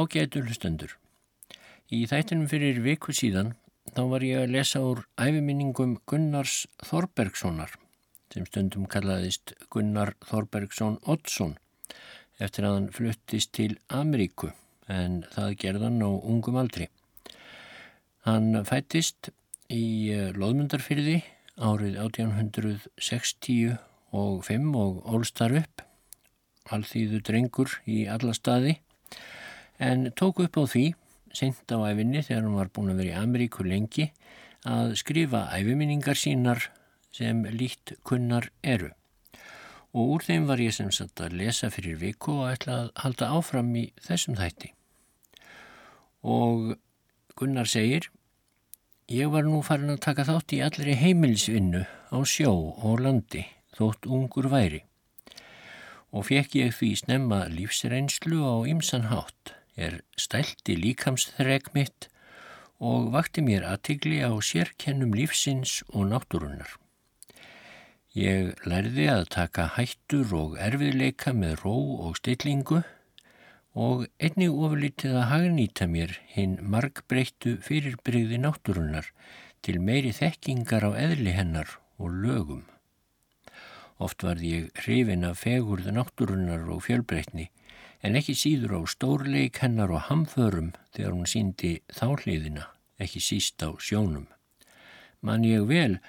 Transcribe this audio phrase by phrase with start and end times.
[0.00, 0.92] Ágætu hlustendur.
[1.92, 3.50] Í þættinum fyrir viku síðan
[3.92, 7.74] þá var ég að lesa úr æfiminningum Gunnars Þorbergssonar
[8.32, 11.56] sem stundum kallaðist Gunnar Þorbergsson Oddsson
[12.40, 14.54] eftir að hann fluttist til Ameríku
[14.88, 16.88] en það gerðan á ungum aldri.
[18.24, 19.32] Hann fættist
[19.68, 19.84] í
[20.14, 21.18] eh, Lóðmundarfyrði
[21.60, 23.76] árið 1860
[24.16, 25.84] og 5 og ólstar upp
[26.72, 28.78] alþýðu drengur í alla staði
[29.80, 30.84] en tók upp á því
[31.32, 34.10] sent á æfinni þegar hann var búin að vera í Ameríku lengi
[34.68, 36.66] að skrifa æfiminningar sínar
[37.16, 38.90] sem líkt kunnar eru.
[39.96, 43.30] Og úr þeim var ég sem sagt að lesa fyrir viku og ætla að halda
[43.38, 44.74] áfram í þessum þætti.
[46.22, 46.76] Og
[47.40, 48.10] Gunnar segir,
[49.08, 53.46] ég var nú farin að taka þátt í allri heimilsvinnu á sjó og landi
[53.78, 54.84] þótt ungur væri
[56.10, 59.54] og fekk ég því snemma lífsreynslu á ymsan hátt
[59.86, 62.10] er stælti líkamsþreg mitt
[62.80, 66.78] og vakti mér aðtigli á sérkennum lífsins og náttúrunnar.
[68.16, 71.76] Ég lærði að taka hættur og erfiðleika með ró
[72.06, 72.80] og stillingu
[73.78, 79.12] og einnig ofurlítið að hagnýta mér hinn margbreyttu fyrirbreyði náttúrunnar
[79.62, 82.64] til meiri þekkingar á eðli hennar og lögum.
[84.00, 87.50] Oft var ég hrifin af fegurðu náttúrunnar og fjölbreytni
[88.00, 92.68] en ekki síður á stórleik hennar og hamförum þegar hún síndi þáhliðina,
[93.00, 94.26] ekki síst á sjónum.
[95.20, 96.00] Man ég vel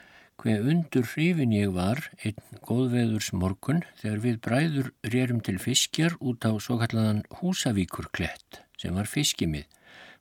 [0.42, 6.48] hver undur hrifin ég var einn góðveðurs morgun þegar við bræður rérum til fiskjar út
[6.48, 9.68] á svo kallaðan Húsavíkur klett sem var fiskimið.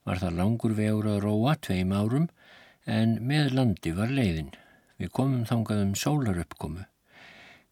[0.04, 2.28] Var það langur vegur að róa tveim árum
[2.84, 4.50] en með landi var leiðin.
[5.00, 6.84] Við komum þangað um sólaruppkomu.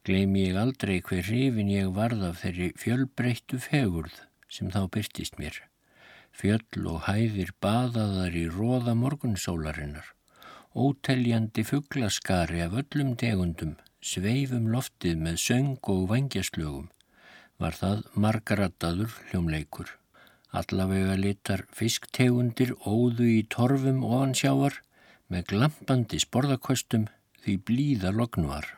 [0.09, 4.15] Gleimi ég aldrei hver hrifin ég varð af þeirri fjölbreyttu fegurð
[4.49, 5.59] sem þá byrtist mér.
[6.33, 10.07] Fjöll og hæðir baðaðar í róða morgunsólarinnar.
[10.73, 16.89] Óteljandi fugglaskari af öllum tegundum, sveifum loftið með söng og vangjaslögum.
[17.61, 19.93] Var það margaratadur hljómleikur.
[20.57, 24.81] Allavega litar fisktegundir óðu í torfum ofansjávar
[25.29, 27.11] með glampandi sporðakostum
[27.45, 28.78] því blíða lognuar.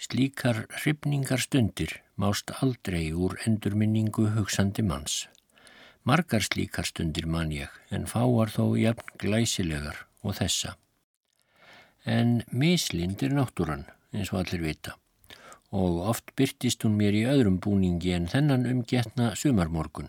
[0.00, 5.26] Slíkar hrifningar stundir mást aldrei úr endurminningu hugsandi manns.
[6.08, 10.72] Margar slíkar stundir man ég en fáar þó jafn glæsilegar og þessa.
[12.08, 13.84] En mislind er náttúran
[14.16, 14.96] eins og allir vita
[15.70, 20.08] og oft byrtist hún mér í öðrum búningi en þennan umgetna sumarmorgun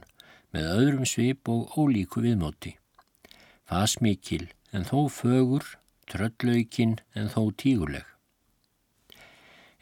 [0.55, 2.77] með öðrum svip og ólíku viðmóti.
[3.67, 5.67] Fasmikil en þó fögur,
[6.07, 8.07] tröllaukinn en þó tíguleg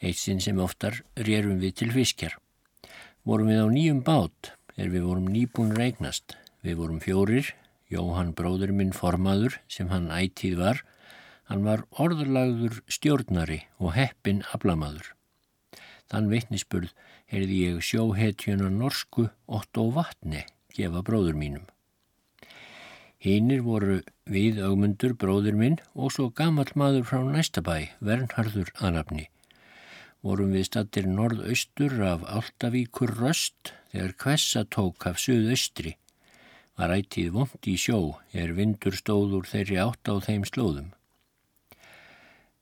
[0.02, 2.38] eitt sinn sem oftar rérum við til fiskjar.
[3.28, 6.38] Vorum við á nýjum bát er við vorum nýbúin regnast.
[6.64, 7.54] Við vorum fjórir,
[7.90, 10.84] Jóhann bróður minn formaður sem hann ætíð var,
[11.50, 15.16] hann var orðurlagður stjórnari og heppin ablamaður.
[16.10, 16.94] Þann vittnisspurð
[17.30, 21.66] heyrði ég sjóhetjuna norsku Otto Vatne gefa bróður mínum.
[23.20, 24.00] Hinnir voru
[24.30, 29.28] við augmundur bróður minn og svo gammal maður frá næstabæ, Vernharður Anafni
[30.26, 35.96] vorum við stattir norðaustur af Altavíkur röst þegar kvessa tók af suðaustri.
[36.80, 38.00] Var ætið vond í sjó
[38.36, 40.90] er vindur stóður þeirri átt á þeim slóðum.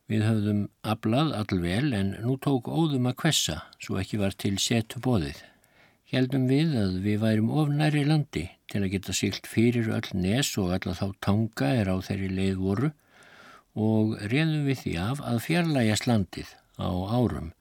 [0.07, 5.01] Við höfðum ablað allvel en nú tók óðum að kvessa svo ekki var til setu
[5.03, 5.42] bóðið.
[6.07, 10.71] Heldum við að við værum ofnæri landi til að geta sílt fyrir öll nes og
[10.77, 12.94] alla þá tanga er á þeirri leið voru
[13.75, 17.51] og reðum við því af að fjarlægjast landið á árum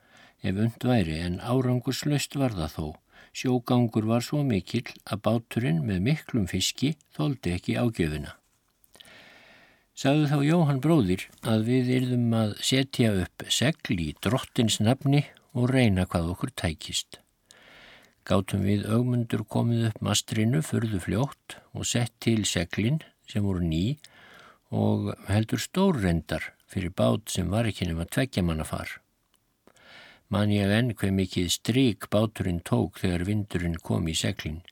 [0.47, 2.87] ef und væri en árangurslaust var það þó.
[3.37, 8.33] Sjógangur var svo mikill að báturinn með miklum fiski þóldi ekki ágjöfuna.
[9.97, 11.23] Sagðu þá Jóhann bróðir
[11.53, 15.25] að við yrðum að setja upp segl í drottins nafni
[15.57, 17.21] og reyna hvað okkur tækist.
[18.27, 23.97] Gátum við augmundur komið upp mastrinu förðu fljótt og sett til seglinn sem voru ný
[24.75, 28.99] og heldur stórrendar fyrir bát sem var ekki nema tveggja manna far
[30.33, 34.63] man ég enn hver mikið stryk báturinn tók þegar vindurinn kom í seglinn.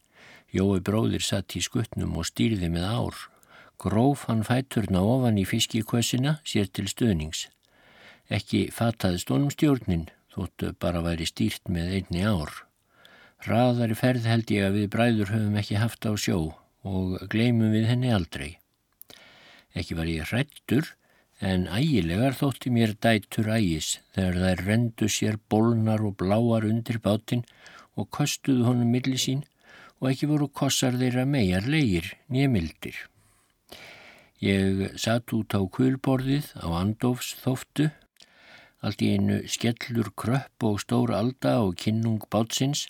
[0.54, 3.16] Jói bróðir satt í skuttnum og stýrði með ár.
[3.78, 7.48] Gróf hann fætturna ofan í fiskikvössina sér til stöðnings.
[8.30, 12.52] Ekki fattaðist honum stjórnin, þóttu bara væri stýrt með einni ár.
[13.44, 16.38] Raðari ferð held ég að við bræður höfum ekki haft á sjó
[16.84, 18.54] og gleymum við henni aldrei.
[19.74, 20.94] Ekki var ég hrættur,
[21.40, 27.42] en ægilegar þótti mér dætur ægis þegar þær rendu sér bólnar og bláar undir bátinn
[27.96, 29.42] og kostuðu honum milli sín
[30.00, 32.96] og ekki voru kossar þeirra megar leir nýjamildir.
[34.44, 37.88] Ég satt út á kvölborðið á Andófs þóftu,
[38.84, 42.84] allt í einu skellur kröpp og stór alda og kinnung bátsins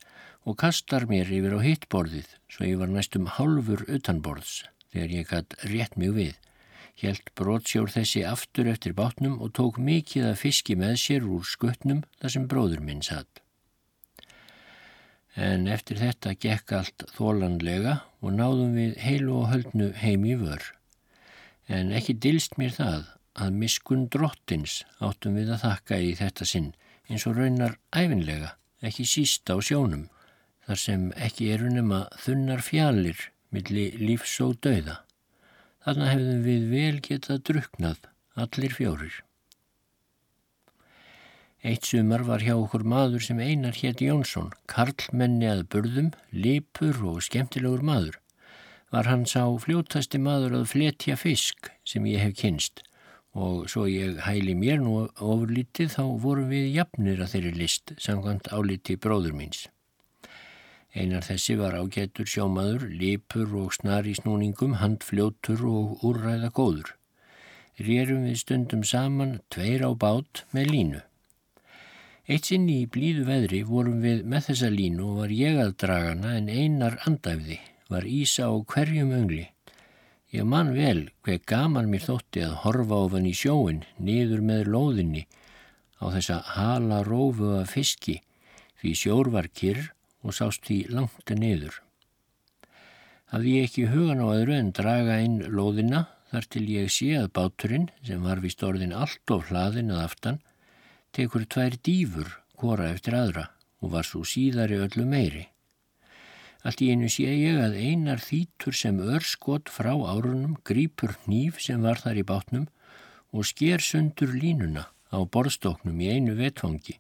[0.45, 5.57] og kastar mér yfir á hittborðið svo ég var næstum halfur utanborðs þegar ég gætt
[5.71, 6.35] rétt mjög við.
[6.95, 12.05] Hjælt brotsjór þessi aftur eftir bátnum og tók mikið að fiski með sér úr skuttnum
[12.21, 13.41] þar sem bróður minn satt.
[15.35, 20.63] En eftir þetta gekk allt þólanlega og náðum við heilu og höldnu heim í vör.
[21.67, 26.71] En ekki dilst mér það að miskun drottins áttum við að þakka í þetta sinn
[27.11, 28.55] eins og raunar æfinlega,
[28.85, 30.07] ekki síst á sjónum,
[30.65, 35.04] þar sem ekki eru nema þunnar fjallir millir lífs og dauða.
[35.85, 38.05] Þarna hefðum við vel getað druknað,
[38.41, 39.17] allir fjórir.
[41.65, 47.23] Eitt sumar var hjá okkur maður sem einar hétti Jónsson, karlmenni að burðum, lipur og
[47.25, 48.19] skemmtilegur maður.
[48.93, 52.85] Var hann sá fljótasti maður að fletja fisk sem ég hef kynst
[53.35, 58.53] og svo ég hæli mér nú ofurlítið þá vorum við jafnir að þeirri list samkvæmt
[58.55, 59.65] áliti bróður míns.
[60.95, 66.93] Einar þessi var ágættur sjómaður, lipur og snar í snúningum, handfljótur og úrræða góður.
[67.83, 71.01] Rérum við stundum saman tveir á bát með línu.
[72.31, 76.37] Eitt sinn í blíðu veðri vorum við með þessa línu og var ég að dragana
[76.39, 77.59] en einar andæfði,
[77.91, 79.49] var ísa á hverjum öngli.
[80.31, 85.27] Ég man vel hver gaman mér þótti að horfa ofan í sjóin, niður með lóðinni,
[85.99, 88.21] á þessa hala rófu af fiski,
[88.79, 89.91] því sjór var kyrr
[90.25, 91.79] og sást því langt niður.
[93.31, 97.33] Hafði ég ekki hugan á öðru en draga inn lóðina þar til ég sé að
[97.37, 100.39] báturinn, sem var vist orðin allt of hlaðin að aftan,
[101.15, 103.49] tekur tvær dýfur, hvora eftir aðra
[103.83, 105.49] og var svo síðari öllu meiri.
[106.65, 111.83] Allt í einu sé ég að einar þýtur sem örskot frá árunum grýpur nýf sem
[111.85, 112.69] var þar í bátnum
[113.35, 116.97] og sker sundur línuna á borðstoknum í einu vetfangi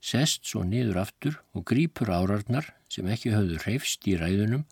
[0.00, 4.64] sest svo niður aftur og grýpur árarnar sem ekki höfðu hreifst í ræðunum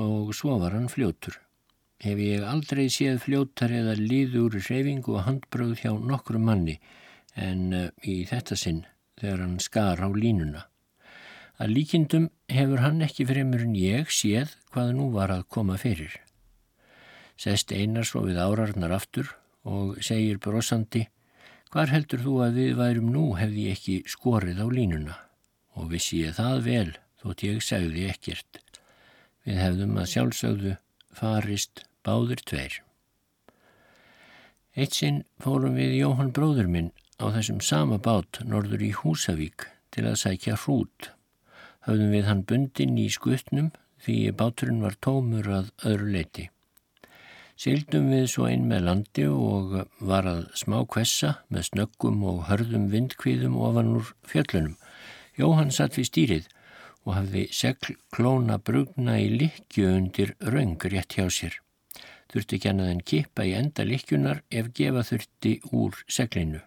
[0.00, 1.38] og svo var hann fljótur.
[2.02, 6.80] Hef ég aldrei séð fljótar eða líður hreifingu og handbröð hjá nokkru manni
[7.34, 8.84] en uh, í þetta sinn
[9.20, 10.66] þegar hann skar á línuna.
[11.62, 16.18] Að líkindum hefur hann ekki fremur en ég séð hvað nú var að koma fyrir.
[17.38, 19.30] Sest einar svo við árarnar aftur
[19.64, 21.06] og segir brosandi
[21.74, 25.14] Hvar heldur þú að við værum nú hefði ég ekki skorið á línuna
[25.74, 28.60] og vissi ég það vel þótt ég segði ekkert.
[29.42, 30.76] Við hefðum að sjálfsögðu
[31.18, 32.78] farist báður tveir.
[34.78, 40.06] Eitt sinn fórum við Jóhann bróður minn á þessum sama bát norður í Húsavík til
[40.06, 41.10] að sækja hrút.
[41.90, 43.74] Hafðum við hann bundin í skuttnum
[44.06, 46.52] því báturinn var tómur að öðru leiti.
[47.54, 52.88] Sildum við svo inn með landi og var að smá kvessa með snöggum og hörðum
[52.90, 54.74] vindkvíðum ofan úr fjöllunum.
[55.38, 56.48] Jóhann satt við stýrið
[57.04, 61.60] og hafði segl klóna brugna í likju undir raung rétt hjá sér.
[62.32, 66.62] Þurfti ekki annað en kippa í enda likjunar ef gefa þurfti úr seglinu.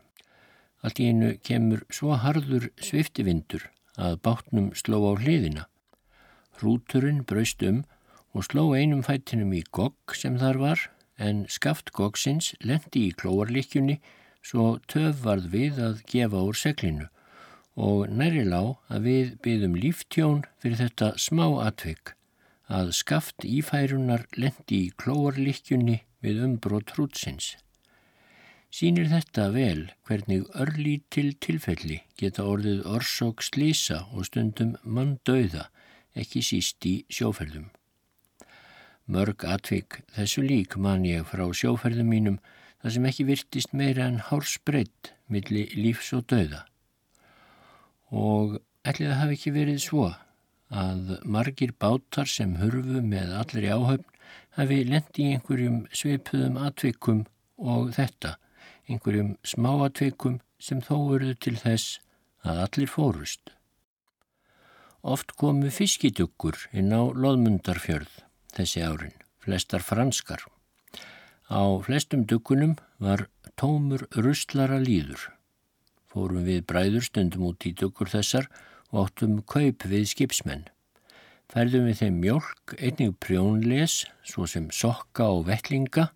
[0.86, 3.65] Allt í einu kemur svo harður sviftivindur
[4.00, 5.67] að bátnum sló á hliðina.
[6.62, 7.84] Hrúturinn braust um
[8.38, 10.86] og sló einum fættinum í gogg sem þar var
[11.17, 13.98] en skaft goggsins lendi í klóarlikjunni
[14.46, 17.08] svo töf varð við að gefa úr seglinu
[17.89, 22.13] og næri lág að við byðum líftjón fyrir þetta smá atvik
[22.79, 27.56] að skaft ífærunar lendi í klóarlikjunni við umbrót hrútsins.
[28.74, 35.70] Sýnir þetta vel hvernig örlítil tilfelli geta orðið orsók slísa og stundum mann dauða,
[36.13, 37.70] ekki síst í sjóferðum.
[39.08, 42.40] Mörg atvik þessu lík man ég frá sjóferðum mínum
[42.82, 46.66] þar sem ekki virtist meira en hársbreytt millir lífs og dauða.
[48.12, 50.10] Og ætlið að hafa ekki verið svo
[50.68, 54.12] að margir bátar sem hurfu með allir í áhöfn
[54.60, 57.24] hafi lendi í einhverjum sveipuðum atvikum
[57.58, 58.36] og þetta,
[58.92, 62.02] einhverjum smá atvikum sem þó verðu til þess
[62.44, 63.56] að allir fórust.
[65.00, 68.26] Oft komu fiskiduggur inn á loðmundarfjörð
[68.58, 70.44] þessi árin, flestar franskar.
[71.48, 75.30] Á flestum duggunum var tómur ruslara líður.
[76.12, 78.50] Fórum við bræður stundum út í duggur þessar
[78.92, 80.68] og áttum kaup við skipsmenn.
[81.48, 86.10] Færðum við þeim mjölk, einnig prjónles, svo sem sokka og vettlinga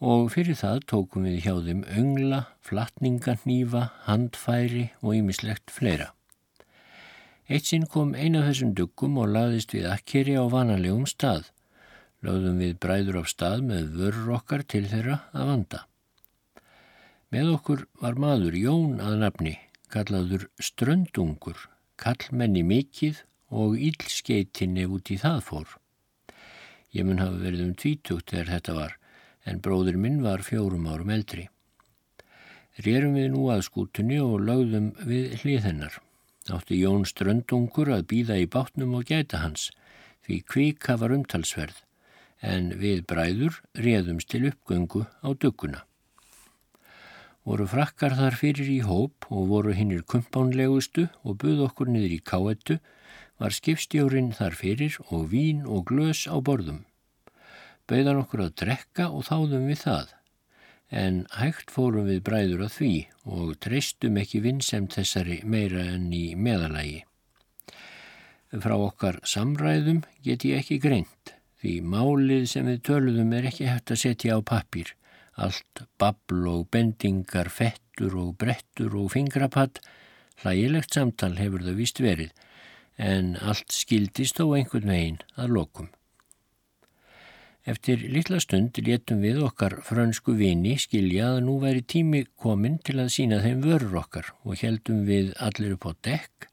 [0.00, 6.10] og fyrir það tókum við hjá þeim öngla, flatningarnýfa, handfæri og ýmislegt fleira.
[7.50, 11.48] Eitt sinn kom eina þessum duggum og laðist við akkeri á vanalegum stað.
[12.22, 15.80] Lögðum við bræður af stað með vörur okkar til þeirra að vanda.
[17.34, 19.54] Með okkur var maður Jón að nafni,
[19.90, 21.58] kallaður Ströndungur,
[21.98, 23.16] kallmenni mikill
[23.50, 25.72] og ílskeitinni út í það fór.
[26.94, 28.94] Ég mun hafa verið um tvítugt þegar þetta var,
[29.42, 31.48] en bróður minn var fjórum árum eldri.
[32.78, 35.98] Rérum við nú að skútunni og lögðum við hlið hennar.
[36.48, 39.68] Átti Jón Ströndungur að býða í bátnum og gæta hans,
[40.24, 41.82] því kvika var umtalsverð,
[42.40, 45.84] en við bræður réðumst til uppgöngu á dugguna.
[47.44, 52.20] Voru frakkar þar fyrir í hóp og voru hinnir kumpánlegustu og buð okkur niður í
[52.24, 52.78] káettu
[53.40, 56.84] var skipstjórin þar fyrir og vín og glös á borðum.
[57.88, 60.12] Bauðan okkur að drekka og þáðum við það,
[60.90, 62.94] en hægt fórum við bræður að því
[63.30, 67.04] og treystum ekki vinsemt þessari meira enn í meðalagi.
[68.50, 73.94] Frá okkar samræðum get ég ekki greint, því málið sem við töluðum er ekki hægt
[73.94, 74.90] að setja á pappir,
[75.38, 79.78] allt babl og bendingar, fettur og brettur og fingrapatt,
[80.42, 82.34] hlægilegt samtal hefur það vist verið,
[82.98, 85.94] en allt skildist þó einhvern veginn að lokum.
[87.68, 92.96] Eftir litla stund létum við okkar frönsku vini skilja að nú væri tími komin til
[93.02, 96.48] að sína þeim vörur okkar og heldum við allir upp á dekk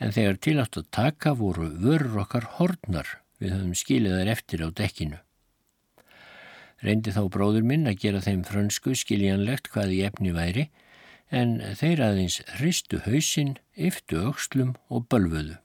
[0.00, 4.68] en þegar tilátt að taka voru vörur okkar hornar við höfum skilið þær eftir á
[4.80, 5.20] dekkinu.
[6.80, 10.68] Reyndi þá bróður minn að gera þeim frönsku skiljanlegt hvað í efni væri
[11.28, 15.56] en þeir aðeins hristu hausinn, yftu aukslum og bölfuðu.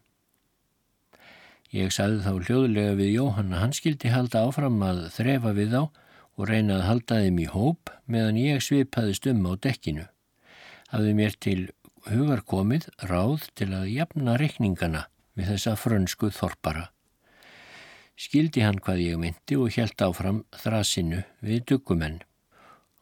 [1.71, 5.83] Ég sagði þá hljóðlega við Jóhanna, hann skildi halda áfram að þrefa við þá
[6.35, 10.03] og reyna að halda þeim í hóp meðan ég svipaðist um á dekkinu.
[10.91, 11.61] Hafði mér til
[12.09, 15.05] hugar komið ráð til að jafna rekningana
[15.37, 16.89] við þessa frönsku þorpara.
[18.19, 22.19] Skildi hann hvað ég myndi og helt áfram þrasinu við duggumenn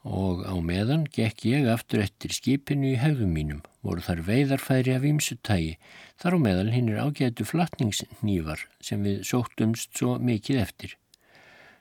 [0.05, 5.05] og á meðan gekk ég aftur eftir skipinu í hefðum mínum, voru þar veiðarfæri af
[5.07, 5.75] ímsutægi,
[6.19, 10.95] þar á meðal hinn er ágætu flatningsnývar sem við sóttumst svo mikið eftir.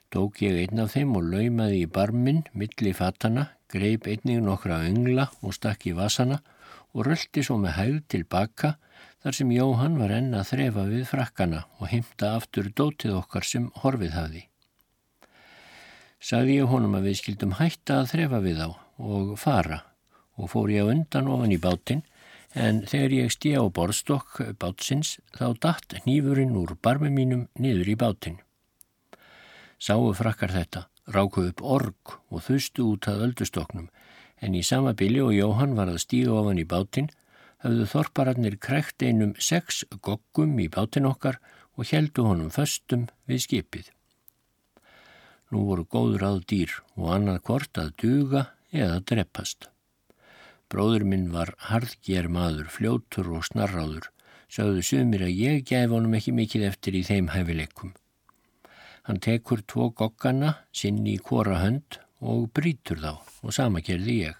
[0.09, 5.27] Tók ég einn af þeim og laumaði í barminn, milli fatana, greip einnig nokkra öngla
[5.43, 6.39] og stakk í vasana
[6.95, 8.75] og röldi svo með hæð tilbaka
[9.21, 13.67] þar sem Jóhann var enn að þrefa við frakkana og heimta aftur dótið okkar sem
[13.83, 14.45] horfið hafði
[16.19, 19.83] sagði ég honum að við skildum hætta að þrefa við á og fara
[20.39, 22.05] og fór ég undan ofan í bátinn
[22.55, 27.97] en þegar ég stíð á borstokk bátsins þá datt nýfurinn úr barmi mínum niður í
[27.99, 28.39] bátinn.
[29.79, 33.89] Sáu frakkar þetta, rákuð upp org og þustu út að öldustoknum
[34.41, 37.11] en í sama bili og Jóhann var að stíða ofan í bátinn
[37.63, 41.39] hafðu þorpararnir krekt einum sex goggum í bátinn okkar
[41.75, 43.89] og heldu honum föstum við skipið.
[45.49, 49.69] Nú voru góður að dýr og annað hvort að duga eða dreppast.
[50.69, 54.11] Bróður minn var harðger maður, fljótur og snarráður,
[54.53, 57.95] sögðu sumir að ég gæf honum ekki mikið eftir í þeim hæfileikum.
[59.09, 64.37] Hann tekur tvo goggana, sinni í kora hönd og brítur þá og sama gerði ég.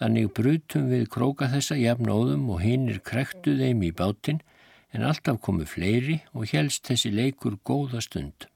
[0.00, 4.42] Þannig brutum við króka þessa jafnóðum og hinnir krektu þeim í bátinn
[4.96, 8.48] en alltaf komu fleiri og helst þessi leikur góða stund.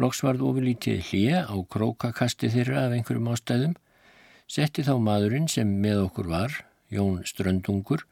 [0.00, 3.76] Loks varð ofilítið hlýja á krókakasti þeirra af einhverjum ástæðum,
[4.46, 6.54] setti þá maðurinn sem með okkur var,
[6.92, 8.04] Jón Ströndungur,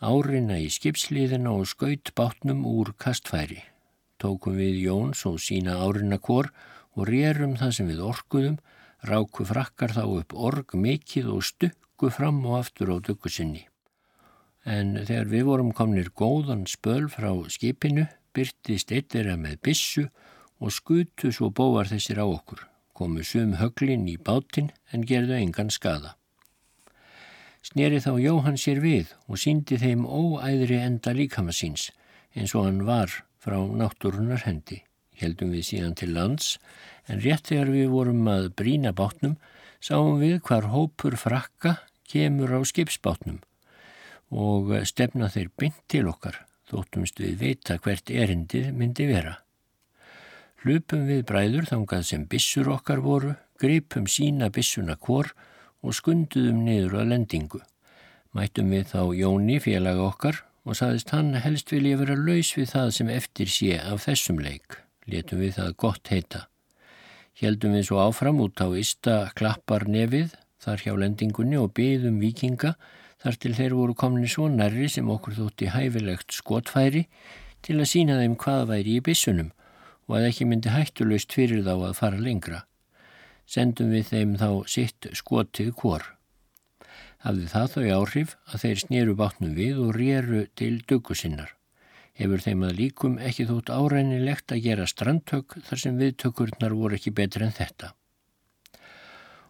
[0.00, 3.62] árinna í skipsliðina og skaut bátnum úr kastfæri.
[4.20, 6.50] Tókum við Jón svo sína árinna kór
[6.96, 8.58] og rérum það sem við orkuðum,
[9.08, 13.64] ráku frakkar þá upp org mikið og stukku fram og aftur á dökkusinni.
[14.68, 18.04] En þegar við vorum komnir góðan spöl frá skipinu,
[18.36, 20.04] byrtist eittir að með bissu
[20.60, 22.60] og skutu svo bóvar þessir á okkur,
[23.00, 26.18] komu sum höglin í bátinn en gerðu engan skada.
[27.64, 31.88] Sneri þá Jóhann sér við og síndi þeim óæðri enda líkamassins
[32.36, 34.82] eins og hann var frá náttúrunar hendi.
[35.16, 36.54] Heldum við síðan til lands
[37.08, 39.36] en rétt þegar við vorum að brína bátnum
[39.80, 41.78] sáum við hvar hópur frakka
[42.08, 43.40] kemur á skipsbátnum
[44.30, 49.40] og stefna þeir bynd til okkar þóttumst við veita hvert erindið myndi vera.
[50.60, 55.30] Hlupum við bræður þangað sem bissur okkar voru, gripum sína bissuna kvor
[55.80, 57.60] og skunduðum niður að lendingu.
[58.36, 62.92] Mættum við þá Jóni félaga okkar og saðist hann helst vilja vera laus við það
[62.92, 64.76] sem eftir sé af þessum leik.
[65.08, 66.42] Letum við það gott heita.
[67.40, 72.74] Heldum við svo áfram út á Ísta klappar nefið þar hjá lendingunni og byðum vikinga
[73.24, 77.06] þar til þeir voru komni svo nærri sem okkur þótti hæfilegt skotfæri
[77.64, 79.48] til að sína þeim hvað væri í bissunum
[80.10, 82.64] og að ekki myndi hættulust fyrir þá að fara lengra.
[83.46, 86.02] Sendum við þeim þá sitt skotið kvor.
[87.22, 91.54] Hafði það þau áhrif að þeir snýru bátnum við og rýru til duggusinnar.
[92.18, 97.14] Hefur þeim að líkum ekki þótt árænilegt að gera strandtök þar sem viðtökurnar voru ekki
[97.14, 97.92] betur en þetta.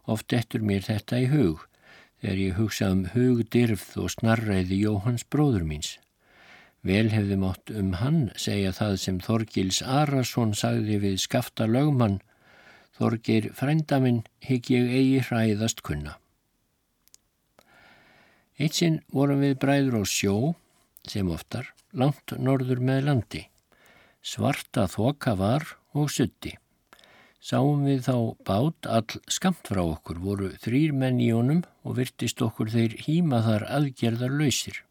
[0.04, 1.64] Oft eftir mér þetta í hug
[2.20, 5.96] þegar ég hugsa um hugdirfð og snarræði Jóhanns bróður míns.
[6.86, 12.20] Vel hefði mátt um hann segja það sem Þorgils Arason sagði við skafta lögmann
[13.00, 16.18] Þorgir frændaminn higg ég eigi hræðast kunna.
[18.60, 20.34] Eitt sinn vorum við bræður á sjó,
[21.08, 23.40] sem oftar, langt norður með landi.
[24.20, 25.64] Svarta þoka var
[25.96, 26.52] og sutti.
[27.40, 32.44] Sáum við þá bát all skamt frá okkur, voru þrýr menn í honum og virtist
[32.44, 34.84] okkur þeir hýma þar aðgerðar lausir.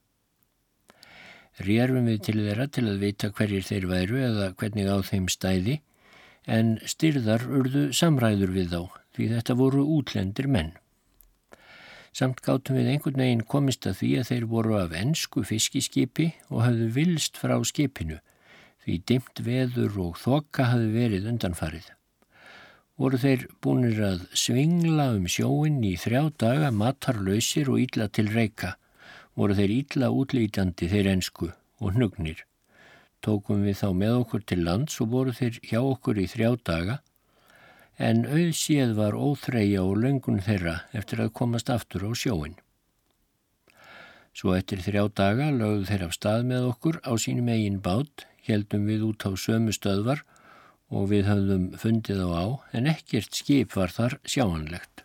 [1.60, 5.76] Rjærfum við til þeirra til að vita hverjir þeir væru eða hvernig á þeim stæði,
[6.48, 8.82] en styrðar urðu samræður við þá,
[9.16, 10.72] því þetta voru útlendir menn.
[12.16, 16.66] Samt gáttum við einhvern veginn komist að því að þeir voru af ennsku fiskiskipi og
[16.66, 18.18] hafðu vilst frá skipinu,
[18.84, 21.94] því dimt veður og þokka hafðu verið undanfarið
[23.00, 28.74] voru þeir búinir að svingla um sjóin í þrjá daga matarlausir og ítla til reyka.
[29.40, 31.48] Voru þeir ítla útlítandi þeir ensku
[31.80, 32.42] og hnugnir.
[33.24, 36.98] Tókum við þá með okkur til lands og voru þeir hjá okkur í þrjá daga
[38.00, 42.60] en auðsíð var óþreyja og löngun þeirra eftir að komast aftur á sjóin.
[44.36, 48.88] Svo eftir þrjá daga lögðu þeir af stað með okkur á sínum eigin bát, heldum
[48.92, 50.24] við út á sömu stöðvar
[50.92, 55.04] og við höfðum fundið á á en ekkert skip var þar sjáanlegt.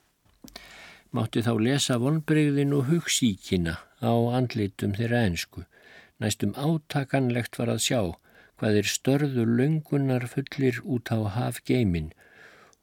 [1.15, 5.65] Mátti þá lesa vonbreyðin og hugsíkina á andlitum þeirra ensku.
[6.23, 8.01] Næstum átakanlegt var að sjá
[8.61, 12.13] hvað er störður löngunar fullir út á hafgeimin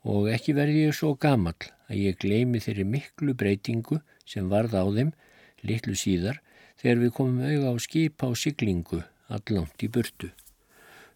[0.04, 1.56] og ekki verði ég svo gamal
[1.88, 5.14] að ég gleimi þeirri miklu breytingu sem varð á þeim
[5.68, 6.42] litlu síðar
[6.82, 10.32] þegar við komum auða á skip á siglingu allangt í burtu.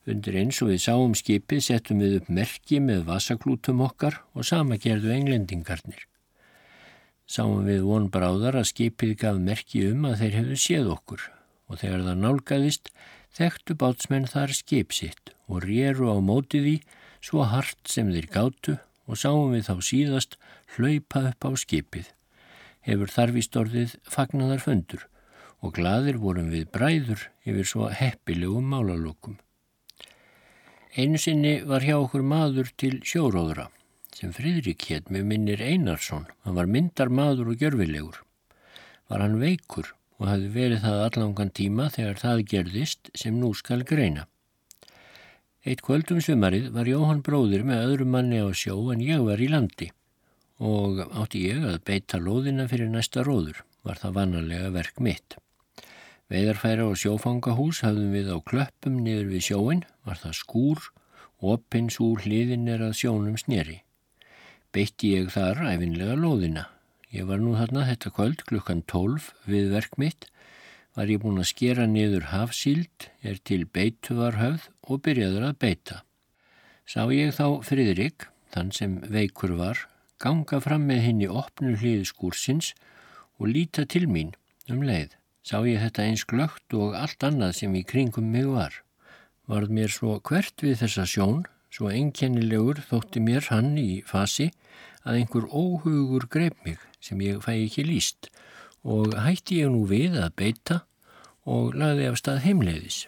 [0.06, 4.78] Undir eins og við sáum skipið settum við upp merki með vasaklútum okkar og sama
[4.78, 6.06] gerðu englendingarnir.
[7.26, 11.24] Sáum við von bráðar að skipið gaf merki um að þeir hefðu séð okkur
[11.66, 12.92] og þegar það nálgæðist
[13.36, 16.76] þekktu bátsmenn þar skip sitt og rýru á mótið í
[17.26, 18.76] svo hart sem þeir gáttu
[19.10, 20.38] og sáum við þá síðast
[20.76, 22.12] hlaupa upp á skipið.
[22.86, 25.08] Hefur þarfist orðið fagnar fundur
[25.66, 29.40] og gladir vorum við bræður yfir svo heppilegum málalókum.
[30.94, 33.72] Einu sinni var hjá okkur maður til sjóróðra
[34.16, 36.30] sem Fridrik hétt með minnir Einarsson.
[36.46, 38.22] Hann var myndar maður og gjörfilegur.
[39.12, 43.84] Var hann veikur og hafði verið það allangan tíma þegar það gerðist sem nú skal
[43.84, 44.26] greina.
[45.66, 49.50] Eitt kvöldum sumarið var Jóhann bróðir með öðru manni á sjó en ég var í
[49.52, 49.92] landi
[50.64, 55.36] og átti ég að beita loðina fyrir næsta róður, var það vannarlega verk mitt.
[56.32, 60.86] Veðarfæra og sjófangahús hafðum við á klöppum niður við sjóin, var það skúr,
[61.44, 63.82] opins úr hliðin er að sjónum sneri.
[64.76, 66.66] Beitti ég þar æfinlega lóðina.
[67.16, 70.28] Ég var nú þarna þetta kvöld klukkan 12 við verk mitt,
[70.96, 76.00] var ég búin að skera niður hafsíld, er til beituvarhöfð og byrjaður að beita.
[76.84, 79.88] Sá ég þá Fridrik, þann sem veikur var,
[80.20, 82.74] ganga fram með henni opnu hliði skúrsins
[83.40, 84.36] og líta til mín
[84.68, 88.82] um leið sá ég þetta eins glögt og allt annað sem í kringum mig var.
[89.46, 94.50] Varð mér svo hvert við þessa sjón, svo einkennilegur þótti mér hann í fasi
[95.06, 98.30] að einhver óhugur greip mig sem ég fæ ekki líst
[98.86, 100.80] og hætti ég nú við að beita
[101.46, 103.06] og lagði af stað heimleiðis.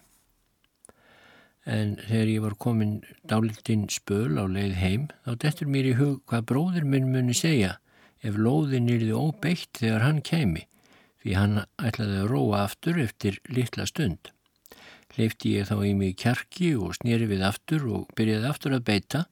[1.67, 2.93] En þegar ég var komin
[3.27, 7.75] dálitinn spöl á leið heim þá dettur mér í hug hvað bróður minn muni segja
[8.23, 10.63] ef lóðin yrði óbeitt þegar hann kemi
[11.21, 14.31] því hann ætlaði að róa aftur eftir litla stund.
[15.17, 19.23] Leifti ég þá í mig kjarki og snýri við aftur og byrjaði aftur að beita,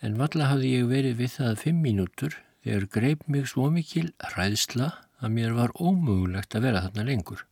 [0.00, 4.90] en valla hafði ég verið við það fimm mínútur þegar greip mig svo mikil ræðsla
[5.20, 7.44] að mér var ómögulegt að vera þarna lengur.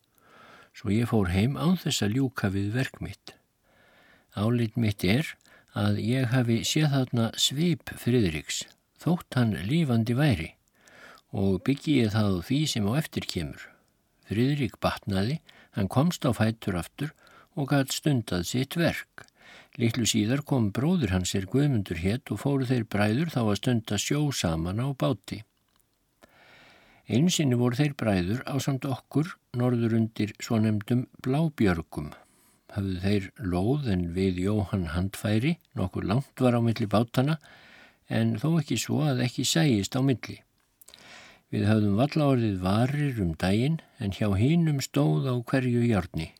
[0.72, 3.34] Svo ég fór heim á þess að ljúka við verk mitt.
[4.36, 5.34] Álit mitt er
[5.76, 8.62] að ég hafi séð þarna svip Fridriks,
[9.00, 10.52] þótt hann lífandi væri
[11.28, 13.64] og byggi ég það því sem á eftir kemur.
[14.28, 15.40] Friðrik batnaði,
[15.76, 17.12] hann komst á fættur aftur
[17.56, 19.27] og gætt stundað sitt verk.
[19.78, 23.98] Littlu síðar kom bróður hans er Guðmundur hétt og fóru þeir bræður þá að stunda
[24.02, 25.44] sjó saman á báti.
[27.08, 32.10] Einsinni voru þeir bræður á samt okkur norður undir svo nefndum blábjörgum.
[32.74, 37.38] Hafðu þeir lóð en við Jóhann handfæri, nokkur langt var á milli bátana,
[38.10, 40.40] en þó ekki svo að ekki sæjist á milli.
[41.54, 46.34] Við höfðum valla orðið varir um daginn en hjá hínum stóð á hverju hjárni.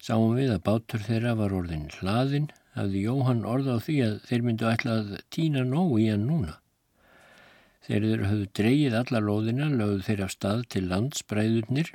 [0.00, 4.44] Sáum við að bátur þeirra var orðin hlaðin, hafði Jóhann orð á því að þeir
[4.46, 6.54] myndu ætla að týna nógu í hann núna.
[7.84, 11.92] Þeir eru höfðu dreyið alla lóðina, lögðu þeir af stað til landsbræðurnir,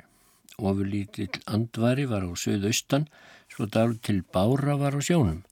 [0.56, 3.10] ofurlítill andvari var á söðaustan,
[3.50, 5.42] svo dál til bára var á sjónum.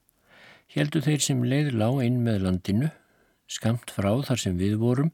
[0.71, 2.95] Heldu þeir sem leið lág inn með landinu,
[3.51, 5.11] skamt frá þar sem við vorum,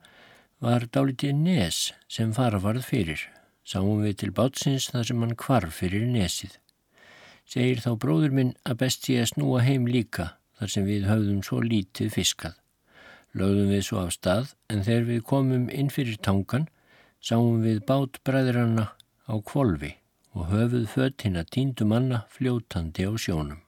[0.61, 3.31] var dálitið nes sem fara varð fyrir.
[3.65, 6.61] Sáum við til bátsins þar sem hann kvarf fyrir nesið.
[7.51, 11.41] Segir þá bróður minn að best sé að snúa heim líka þar sem við höfðum
[11.43, 12.53] svo lítið fiskað.
[13.35, 16.69] Lögðum við svo af stað en þegar við komum inn fyrir tangan
[17.19, 18.87] sáum við bát bræðranna
[19.27, 19.97] á kvolvi
[20.35, 23.59] og höfuð fött hinn að tíndu manna fljótandi á sjónum.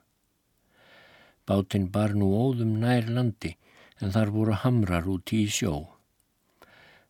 [1.47, 3.57] Bátinn bar nú óðum nær landi
[3.99, 5.75] en þar voru hamrar út í sjó.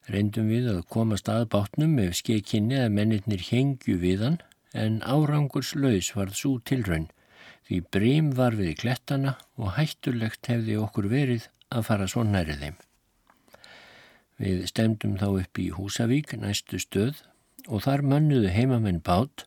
[0.08, 4.40] Reyndum við að komast að bátnum ef skekkinni að mennirnir hengju við hann
[4.74, 7.08] en árangurs laus varð svo tilraun
[7.68, 12.78] því brím var við klettana og hættulegt hefði okkur verið að fara svo nærið þeim.
[14.42, 17.22] Við stemdum þá upp í Húsavík næstu stöð
[17.68, 19.44] og þar mannuðu heimamenn bát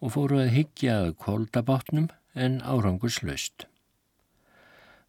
[0.00, 3.66] og fóru að higgja að koldabátnum en árangurslaust.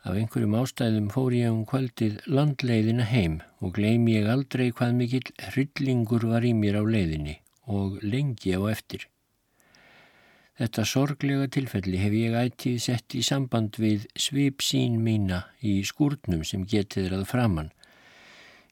[0.02, 5.30] Af einhverjum ástæðum fór ég um kvöldið landleiðina heim og gleym ég aldrei hvað mikill
[5.52, 7.38] hryllingur var í mér á leiðinni
[7.70, 9.06] og lengi á eftir.
[10.62, 16.44] Þetta sorglega tilfelli hef ég ættið sett í samband við svip sín mína í skúrnum
[16.46, 17.72] sem getið er að framann.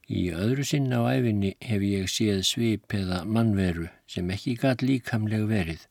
[0.06, 5.48] Í öðru sinna á æfinni hef ég séð svip eða mannveru sem ekki gæt líkamleg
[5.50, 5.82] verið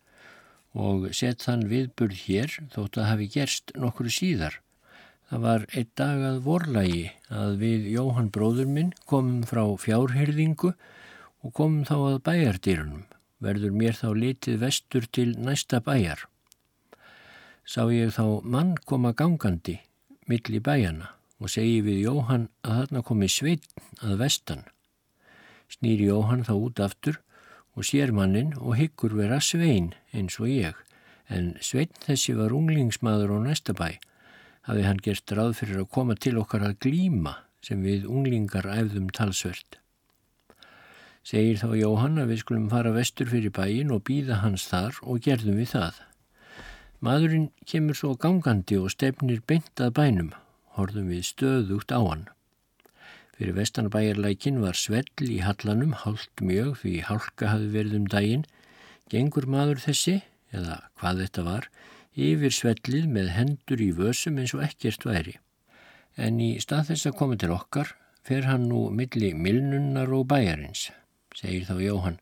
[0.87, 4.55] og sett þann viðburð hér þótt að hafi gerst nokkru síðar.
[5.27, 7.05] Það var eitt dag að vorlægi
[7.43, 13.07] að við Jóhann bróður minn komum frá fjárhyrðingu og komum þá að bæjardýrunum
[13.43, 16.25] verður mér þá litið vestur til næsta bæjar.
[17.63, 19.79] Sá ég þá mann koma gangandi
[20.29, 24.63] milli bæjana og segi við Jóhann að þarna komi sveitn að vestan.
[25.69, 27.19] Snýr Jóhann þá út aftur
[27.77, 30.75] og sér mannin og hyggur vera svein eins og ég,
[31.29, 33.99] en sveitn þessi var unglingsmaður á næsta bæ.
[34.67, 39.07] Hafi hann gert ráð fyrir að koma til okkar að glíma sem við unglingar æfðum
[39.15, 39.79] talsvert.
[41.27, 45.19] Segir þá Jóhann að við skulum fara vestur fyrir bæin og býða hans þar og
[45.25, 45.97] gerðum við það.
[47.03, 50.31] Madurinn kemur svo gangandi og stefnir beintað bænum,
[50.75, 52.25] horðum við stöðugt á hann.
[53.35, 58.45] Fyrir vestanbæjarlækin var svell í hallanum, hálkt mjög því hálka hafi verið um daginn.
[59.11, 60.17] Gengur maður þessi,
[60.51, 61.69] eða hvað þetta var,
[62.19, 65.37] yfir svellið með hendur í vösum eins og ekkert væri.
[66.19, 67.93] En í stað þess að koma til okkar
[68.27, 70.89] fer hann nú milli milnunnar og bæjarins
[71.35, 72.19] segir þá Jóhann.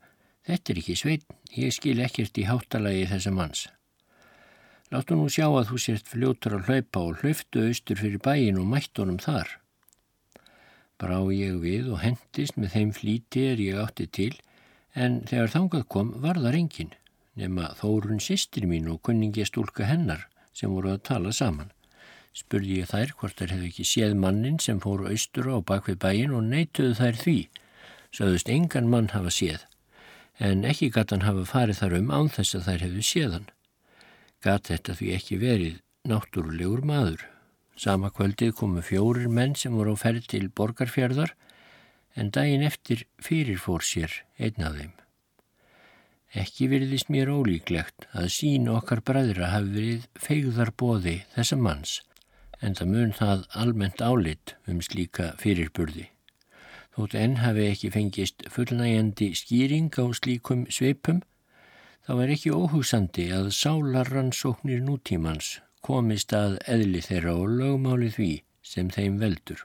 [0.48, 3.68] Þetta er ekki sveitn, ég skil ekkert í háttalagi þessa manns.
[4.94, 8.70] Láttu nú sjá að þú sért fljóttur að hlaupa og hlöftu austur fyrir bæin og
[8.72, 9.50] mættunum þar.
[10.98, 14.32] Brá ég við og hendist með þeim flíti er ég átti til,
[14.96, 16.96] en þegar þangað kom var það reyngin,
[17.36, 20.24] nema þórun sýstir mín og kunningi stúlka hennar
[20.56, 21.74] sem voru að tala saman.
[22.32, 26.34] Spurði ég þær hvort þær hefði ekki séð mannin sem fóru austur á bakvið bæin
[26.38, 27.40] og neituðu þær því
[28.16, 29.64] sögðust engan mann hafa séð,
[30.40, 33.50] en ekki gatan hafa farið þar um án þess að þær hefðu séðan.
[34.44, 37.26] Gat þetta því ekki verið náttúrulegur maður.
[37.78, 41.34] Sama kvöldið komu fjórir menn sem voru á ferð til borgarfjörðar,
[42.18, 44.94] en daginn eftir fyrirfór sér einn af þeim.
[46.38, 52.02] Ekki veriðist mér ólíklegt að sín okkar bræðra hafi verið feigðar bóði þessa manns,
[52.60, 56.10] en það mun það almennt álit um slíka fyrirburði.
[56.98, 61.20] Þótt enn hafi ekki fengist fullnægjandi skýring á slíkum sveipum,
[62.02, 68.32] þá er ekki óhugsandi að sálarrannsóknir nútímans komist að eðli þeirra og lögmáli því
[68.66, 69.62] sem þeim veldur.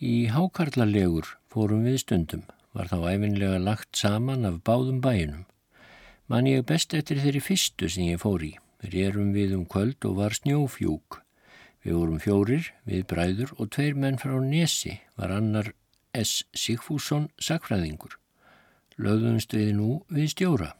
[0.00, 5.44] Í hákarlalegur fórum við stundum, var þá æfinlega lagt saman af báðum bæinum.
[6.24, 8.54] Man ég best eftir þeirri fyrstu sem ég fór í.
[8.80, 11.20] Rérum við um kvöld og var snjófjúk.
[11.84, 15.74] Við vorum fjórir, við bræður og tveir menn frá Nesi var annar
[16.12, 16.44] S.
[16.52, 18.18] Sigfússon sakfræðingur.
[19.00, 20.72] Lögðumst við nú við stjóra.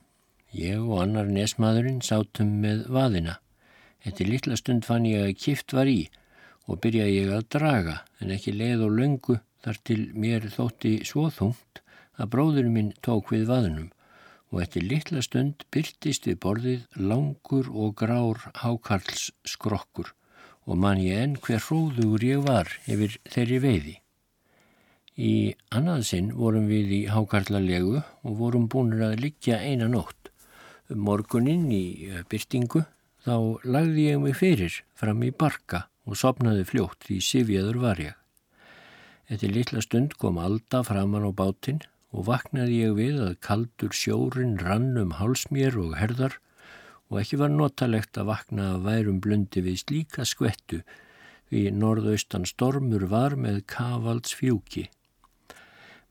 [0.53, 3.39] Ég og annar nesmaðurinn sátum með vaðina.
[4.05, 6.11] Þetta litla stund fann ég að kift var í
[6.69, 11.29] og byrjaði ég að draga en ekki leið og löngu þar til mér þótti svo
[11.33, 11.83] þungt
[12.21, 13.91] að bróðurinn minn tók við vaðunum
[14.53, 20.13] og eftir litla stund byrtist við borðið langur og grár hákarls skrokkur
[20.69, 24.02] og man ég enn hver hróður ég var yfir þeirri veiði.
[25.13, 30.31] Í annaðsinn vorum við í hákarlalegu og vorum búinir að liggja eina nótt.
[30.89, 32.87] Um morguninn í byrtingu
[33.27, 38.15] þá lagði ég mig fyrir fram í barka og sopnaði fljótt því sifjaður var ég.
[39.29, 44.57] Eftir litla stund kom Alda framann á bátinn og vaknaði ég við að kaldur sjórin
[44.65, 46.39] rann um hálsmér og herðar
[47.13, 50.81] og ekki var notalegt að vakna að værum blundi við slíka skvettu
[51.53, 54.89] því norðaustan stormur var með kavalds fjúki.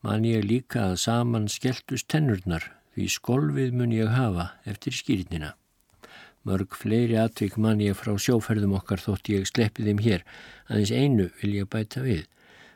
[0.02, 2.64] Man ég líka að saman skelltust tennurnar
[2.96, 5.52] því skolvið mun ég hafa eftir skýrnina.
[6.42, 10.24] Mörg fleiri atvik man ég frá sjóferðum okkar þótt ég sleppi þeim hér,
[10.66, 12.24] aðeins einu vil ég bæta við.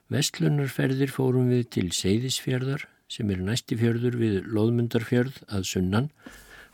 [0.07, 6.09] Vestlunarferðir fórum við til Seyðisfjörðar sem er næsti fjörður við Lóðmundarfjörð að sunnan,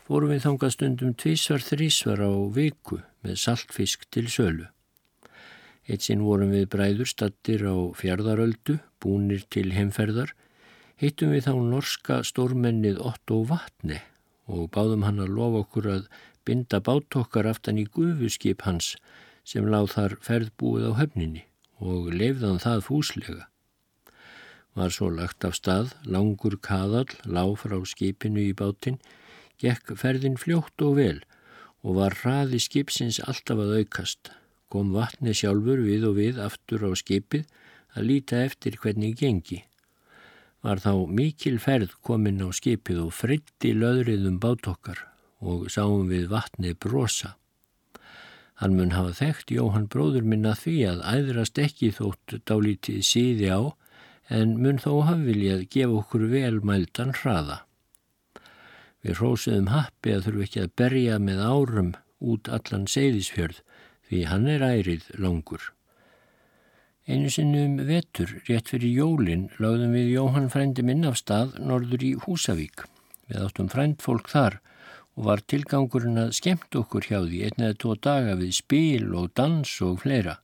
[0.05, 4.69] fórum við þangað stundum tvísvar þrísvar á viku með saltfisk til sölu.
[5.89, 10.31] Eitt sinn vorum við bræður stattir á fjörðaröldu, búnir til heimferðar,
[11.01, 14.01] heitum við þá norska stórmennið Otto Vatni
[14.51, 16.11] og báðum hann að lofa okkur að
[16.43, 18.93] binda bátokkar aftan í gufuskip hans
[19.47, 21.47] sem láð þar ferðbúið á höfninni
[21.83, 23.47] og leifðan það fúslega
[24.73, 28.99] var svo lagt af stað, langur kaðal, lág frá skipinu í bátinn,
[29.61, 31.19] gekk ferðin fljótt og vel
[31.83, 34.31] og var hraði skipsins alltaf að aukast.
[34.71, 37.45] Kom vatni sjálfur við og við aftur á skipið
[37.93, 39.61] að líta eftir hvernig gengi.
[40.63, 45.01] Var þá mikil ferð komin á skipið og fritti löðriðum bátokkar
[45.43, 47.35] og sáum við vatni brosa.
[48.61, 53.75] Hann mun hafa þekkt Jóhann bróður minna því að æðrast ekki þótt dálítið síði á
[54.31, 57.59] en mun þó hafi viljað gefa okkur velmældan hraða.
[59.03, 63.59] Við hrósuðum happi að þurfu ekki að berja með árum út allan seyðisfjörð
[64.07, 65.73] því hann er ærið langur.
[67.03, 72.11] Einu sinnum vetur, rétt fyrir jólinn, láðum við Jóhann frændi minn af stað norður í
[72.23, 72.85] Húsavík.
[73.27, 74.55] Við áttum frændfólk þar
[75.17, 79.33] og var tilgangurinn að skemmt okkur hjá því einn eða tvo daga við spil og
[79.35, 80.37] dans og fleira.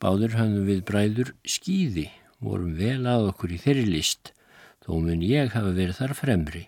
[0.00, 2.08] Báður hafðum við bræður skýði
[2.40, 4.32] vorum vel að okkur í þeirri list,
[4.80, 6.66] þó mun ég hafa verið þar fremri.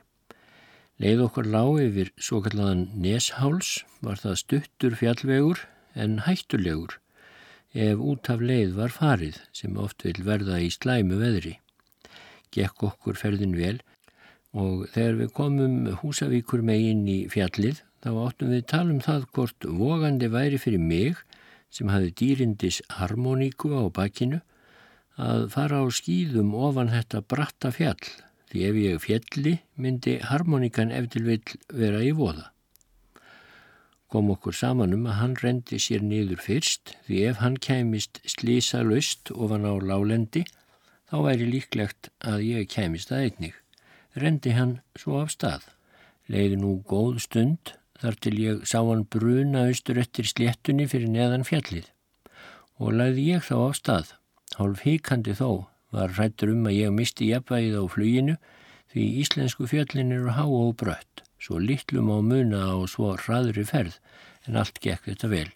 [1.01, 5.65] Leið okkur lág yfir svo kallaðan Nesháls var það stuttur fjallvegur
[5.97, 7.01] en hættulegur
[7.73, 11.57] ef út af leið var farið sem oft vil verða í slæmu veðri.
[12.53, 13.79] Gekk okkur ferðin vel
[14.53, 19.69] og þegar við komum húsavíkur meginn í fjallið þá áttum við tala um það hvort
[19.81, 21.21] vogandi væri fyrir mig
[21.73, 24.43] sem hafi dýrindis harmoníku á bakinu
[25.17, 28.01] að fara á skýðum ofan þetta bratta fjall
[28.53, 32.52] því ef ég fjalli myndi harmoníkan eftir vill vera í voða.
[34.13, 38.83] Kom okkur saman um að hann rendi sér niður fyrst því ef hann kæmist slísa
[38.85, 40.45] löst ofan á lálendi
[41.09, 43.55] þá væri líklegt að ég kæmist að einnig.
[44.13, 45.65] Rendi hann svo af stað.
[46.29, 47.73] Leiði nú góð stund
[48.03, 51.89] þar til ég sá hann bruna austur eftir sléttunni fyrir neðan fjallið
[52.83, 54.19] og leiði ég þá af stað
[54.59, 58.35] Hálf híkandi þó var rættur um að ég misti jafnvægið á fluginu
[58.93, 63.99] því íslensku fjöllin eru há og brött, svo litlum á muna og svo hraðri ferð
[64.47, 65.49] en allt gekk þetta vel.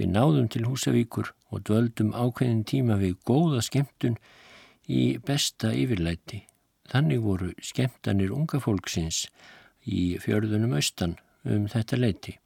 [0.00, 4.16] Við náðum til Húsavíkur og dvöldum ákveðin tíma við góða skemmtun
[4.88, 6.46] í besta yfirlæti.
[6.90, 9.26] Þannig voru skemmtanir unga fólksins
[9.84, 12.38] í fjörðunum austan um þetta leiti.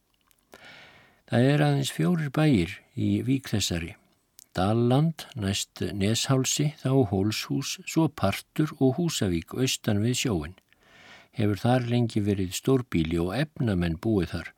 [1.30, 3.94] Það er aðeins fjórir bæir í vík þessari
[4.54, 10.54] Dalland, næst Neshálsi, þá Hólshús, svo Partur og Húsavík austan við sjóin.
[11.34, 14.52] Hefur þar lengi verið stórbíli og efnamenn búið þar,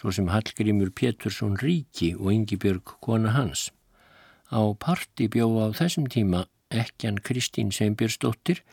[0.00, 3.68] svo sem Hallgrímur Pétursson Ríki og Yngibjörg kona hans.
[4.48, 8.64] Á Parti bjóða á þessum tíma ekkjan Kristín Sveinbjörnsdóttir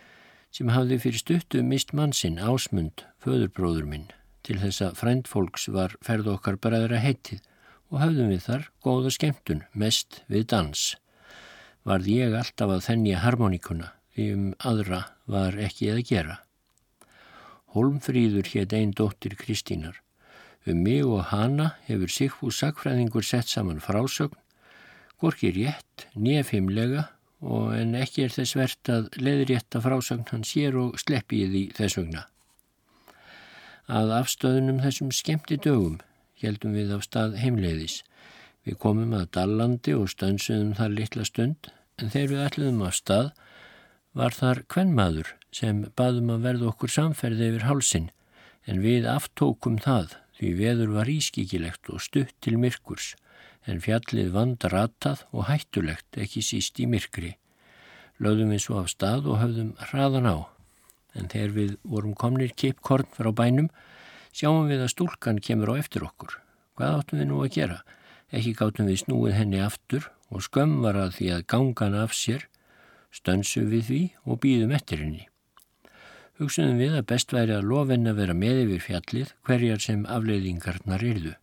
[0.55, 4.07] sem hafði fyrir stuttu mist mannsinn ásmund, föðurbróður minn,
[4.47, 7.43] til þess að frændfólks var ferð okkar bræðra heitið
[7.91, 10.83] og hafðum við þar góða skemmtun, mest við dans.
[11.83, 15.01] Varð ég alltaf að þennja harmoníkuna, því um aðra
[15.31, 16.37] var ekki að gera.
[17.75, 19.99] Holmfríður hétt einn dóttir Kristínar.
[20.67, 24.37] Um mig og hana hefur Sigfús sakfræðingur sett saman frásögn,
[25.21, 27.07] gorki rétt, nefimlega
[27.41, 31.97] og en ekki er þess verðt að leðrétta frásögn hans sér og sleppiði því þess
[31.97, 32.23] vegna.
[33.91, 35.97] Að afstöðunum þessum skemmti dögum
[36.47, 38.01] heldum við af stað heimleiðis.
[38.65, 43.29] Við komum að Dallandi og stönsuðum þar litla stund en þegar við ætluðum af stað
[44.17, 48.09] var þar kvennmaður sem baðum að verða okkur samferði yfir hálsin
[48.69, 53.13] en við aftókum það því veður var ískikilegt og stutt til myrkurs
[53.69, 57.35] en fjallið vand ratað og hættulegt ekki síst í myrkri.
[58.21, 60.37] Löðum við svo af stað og höfðum hraðan á
[61.17, 63.69] en þegar við vorum komnir kipkorn frá bænum
[64.35, 66.37] sjáum við að stúlkan kemur á eftir okkur.
[66.77, 67.81] Hvað áttum við nú að gera?
[68.31, 72.47] Ekki gáttum við snúið henni aftur og skömm var að því að gangan af sér,
[73.11, 75.27] stönsum við því og býðum eftir henni.
[76.39, 81.03] Hugsunum við að best væri að lofinn að vera með yfir fjallið hverjar sem afleiðingarnar
[81.05, 81.35] yrðu.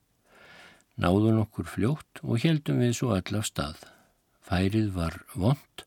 [0.98, 3.85] Náðun okkur fljótt og heldum við svo all af stað.
[4.42, 5.85] Færið var vond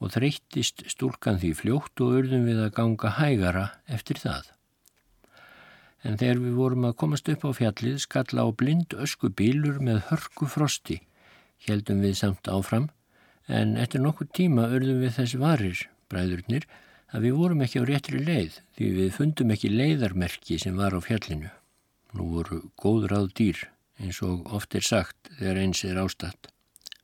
[0.00, 4.55] og þreyttist stúlkan því fljótt og urðum við að ganga hægara eftir það.
[6.04, 10.04] En þegar við vorum að komast upp á fjallið skalla á blind ösku bílur með
[10.10, 11.00] hörku frosti
[11.64, 12.88] heldum við samt áfram,
[13.46, 16.66] en eftir nokkur tíma örðum við þess varir, bræðurnir,
[17.14, 21.00] að við vorum ekki á réttri leið því við fundum ekki leiðarmerki sem var á
[21.00, 21.50] fjallinu.
[22.16, 23.62] Nú voru góð ráð dýr,
[24.02, 26.50] eins og oft er sagt þegar eins er ástatt.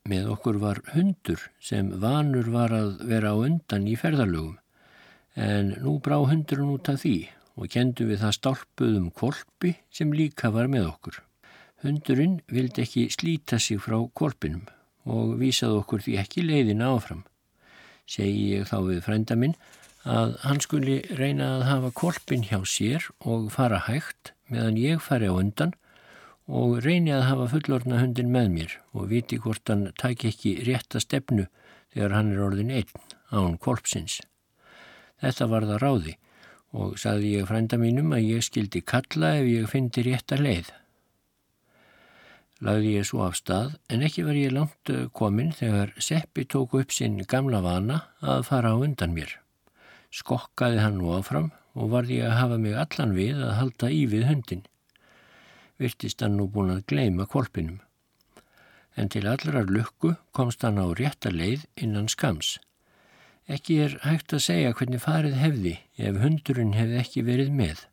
[0.08, 4.58] Með okkur var hundur sem vanur var að vera á undan í ferðarlögum,
[5.38, 10.52] en nú brá hundurinn út af því og kendum við það stálpuðum kolpi sem líka
[10.54, 11.18] var með okkur.
[11.82, 14.64] Hundurinn vildi ekki slíta sig frá korpinum
[15.10, 17.24] og vísaði okkur því ekki leiðin áfram.
[18.06, 19.56] Segi ég þá við frænda minn
[20.02, 25.30] að hann skuli reyna að hafa korpin hjá sér og fara hægt meðan ég fari
[25.30, 25.74] á undan
[26.46, 31.02] og reyni að hafa fullorna hundin með mér og viti hvort hann tæk ekki rétta
[31.02, 31.46] stefnu
[31.94, 34.20] þegar hann er orðin einn án korpsins.
[35.22, 36.16] Þetta var það ráði
[36.72, 40.72] og saði ég frænda mínum að ég skildi kalla ef ég fyndi rétta leið
[42.62, 46.76] lagði ég svo af stað en ekki var ég langt eh, komin þegar Seppi tók
[46.78, 49.34] upp sinn gamla vana að fara á undan mér.
[50.14, 54.28] Skokkaði hann nú áfram og varði að hafa mig allan við að halda í við
[54.28, 54.66] hundin.
[55.80, 57.80] Virtist hann nú búin að gleima kolpinum.
[58.94, 62.58] En til allrar lukku komst hann á rétta leið innan skams.
[63.50, 67.86] Ekki er hægt að segja hvernig farið hefði ef hundurinn hefði ekki verið með.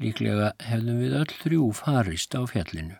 [0.00, 2.96] Líklega hefðum við öll þrjú farist á fjallinu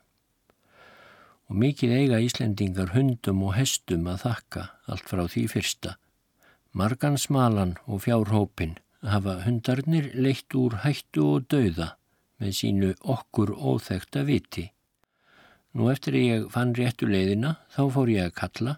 [1.47, 5.93] og mikið eiga Íslendingar hundum og hestum að þakka allt frá því fyrsta.
[6.77, 11.93] Margan smalan og fjárhópin hafa hundarnir leitt úr hættu og dauða
[12.43, 14.67] með sínu okkur óþekta viti.
[15.77, 18.77] Nú eftir ég fann réttu leiðina þá fór ég að kalla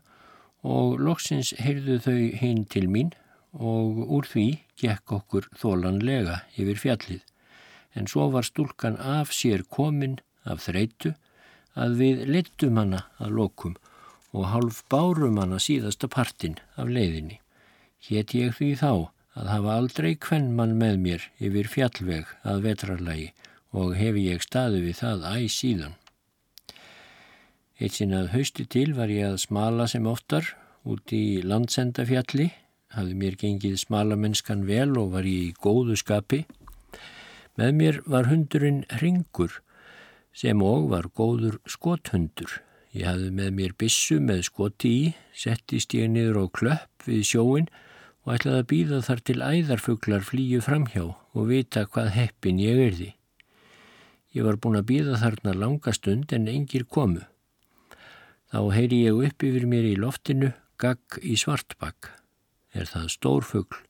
[0.69, 3.15] og loksins heyrðu þau hinn til mín
[3.57, 4.47] og úr því
[4.81, 7.23] gekk okkur þólanlega yfir fjallið.
[7.97, 11.15] En svo var stúlkan af sér komin af þreitu
[11.79, 13.77] að við littum hana að lokum
[14.37, 17.41] og hálf bárum hana síðasta partin af leiðinni.
[18.09, 18.93] Hétt ég því þá
[19.39, 23.31] að hafa aldrei kvennmann með mér yfir fjallveg að vetrarlægi
[23.79, 25.97] og hefi ég staði við það æg síðan.
[27.79, 30.49] Eitt sinn að hausti til var ég að smala sem oftar
[30.89, 32.49] út í landsendafjalli,
[32.91, 36.41] hafði mér gengið smalamennskan vel og var ég í góðu skapi.
[37.55, 39.61] Með mér var hundurinn Ringur
[40.35, 42.59] sem og var góður skothundur.
[42.99, 47.71] Ég hafði með mér bissu með skoti í, settist ég niður á klöpp við sjóin
[48.27, 53.11] og ætlaði að býða þar til æðarfuglar flýju framhjá og vita hvað heppin ég erði.
[54.35, 57.23] Ég var búin að býða þarna langa stund en engir komu.
[58.49, 62.13] Þá heyri ég upp yfir mér í loftinu gagg í svartbakk.
[62.73, 63.83] Er það stórfugl?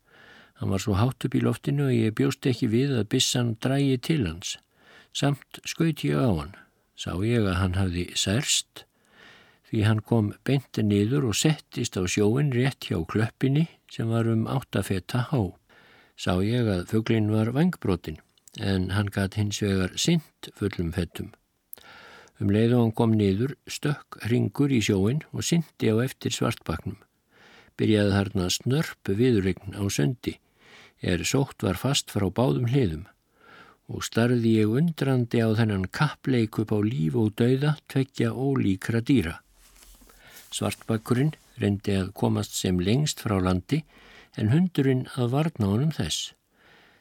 [0.58, 4.00] Hann var svo hátt upp í loftinu og ég bjóst ekki við að bissan drægi
[4.08, 4.56] til hans.
[5.14, 6.56] Samt skaut ég á hann.
[6.98, 8.84] Sá ég að hann hafði særst
[9.68, 14.46] því hann kom beinti niður og settist á sjóin rétt hjá klöppinni sem var um
[14.50, 15.42] áttafetta há.
[16.16, 18.18] Sá ég að fugglinn var vangbrotin
[18.58, 21.30] en hann gæti hins vegar sint fullum fettum.
[22.38, 26.98] Um leið og hann kom niður stökk ringur í sjóin og sinti á eftir svartbaknum.
[27.78, 30.38] Byrjaði þarna snörp viðregn á söndi
[31.02, 33.06] er sótt var fast frá báðum hliðum
[33.88, 39.38] og starði ég undrandi á þennan kappleik upp á líf og dauða tvekja ólíkra dýra.
[40.52, 43.82] Svartbakkurinn reyndi að komast sem lengst frá landi
[44.36, 46.34] en hundurinn að varna honum þess.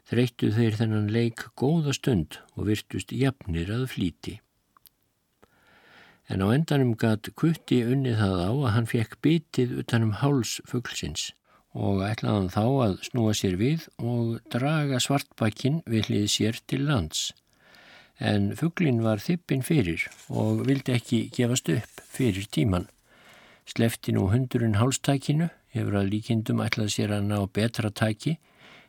[0.08, 4.38] Þreyttu þeir þennan leik góða stund og virtust jafnir að flíti.
[6.28, 11.30] En á endanum gatt kutti unnið það á að hann fekk bitið utanum háls fugglsins
[11.78, 17.32] og ætlaðan þá að snúa sér við og draga svartbakkin við hlið sér til lands.
[18.18, 22.90] En fugglin var þippin fyrir og vildi ekki gefast upp fyrir tíman.
[23.68, 28.38] Slefti nú hundurinn hálstækinu, hefur að líkindum ætlað sér að ná betra tæki,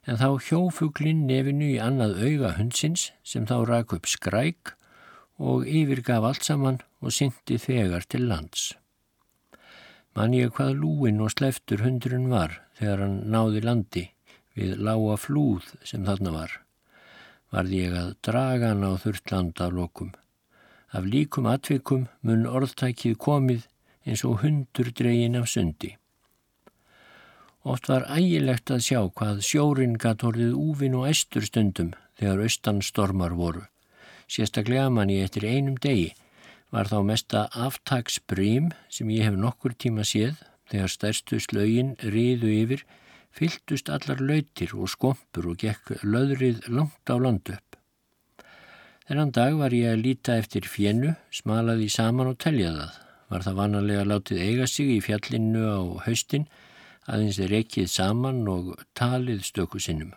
[0.09, 4.73] en þá hjófuglinn nefinu í annað auga hundsins sem þá rak upp skræk
[5.39, 8.73] og yfirgaf allt saman og syndi þegar til lands.
[10.17, 14.05] Man ég hvað lúin og sleftur hundurinn var þegar hann náði landi
[14.59, 16.57] við lága flúð sem þarna var.
[17.55, 20.11] Varði ég að draga hann á þurrt landa á lokum.
[20.91, 23.69] Af líkum atvikum mun orðtækið komið
[24.09, 25.95] eins og hundur dregin af sundi.
[27.69, 32.81] Oft var ægilegt að sjá hvað sjórin gatt orðið úvin og estur stundum þegar austan
[32.83, 33.67] stormar voru.
[34.29, 36.15] Sérstaklega mann ég eftir einum degi
[36.75, 40.37] var þá mesta aftagsbrím sem ég hef nokkur tíma séð
[40.69, 42.85] þegar stærstu slögin riðu yfir,
[43.33, 47.79] fylltust allar lautir og skompur og gekk löðrið langt á landu upp.
[49.09, 52.97] Þennan dag var ég að líta eftir fjennu, smalaði saman og telja það.
[53.29, 56.49] Var það vanalega látið eiga sig í fjallinu á haustin,
[57.09, 60.13] aðeins er ekkið saman og talið stöku sinnum.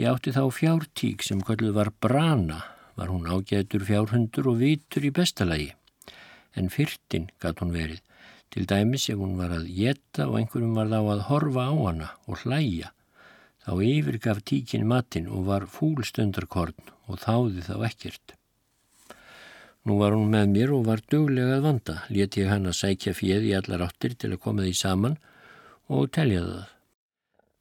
[0.00, 2.62] Ég átti þá fjártík sem kalluð var brana
[2.96, 5.70] var hún ágætur fjárhundur og vitur í bestalagi.
[6.56, 8.02] En fyrtin gatt hún verið,
[8.52, 12.10] til dæmis ef hún var að geta og einhverjum var þá að horfa á hana
[12.26, 12.92] og hlæja.
[13.62, 18.34] Þá yfirgaf tíkin matinn og var fúlstundarkorn og þáði þá ekkert.
[19.86, 23.16] Nú var hún með mér og var döglega að vanda, let ég hann að sækja
[23.18, 25.16] fjöð í allar áttir til að koma því saman
[25.90, 26.68] og telja það.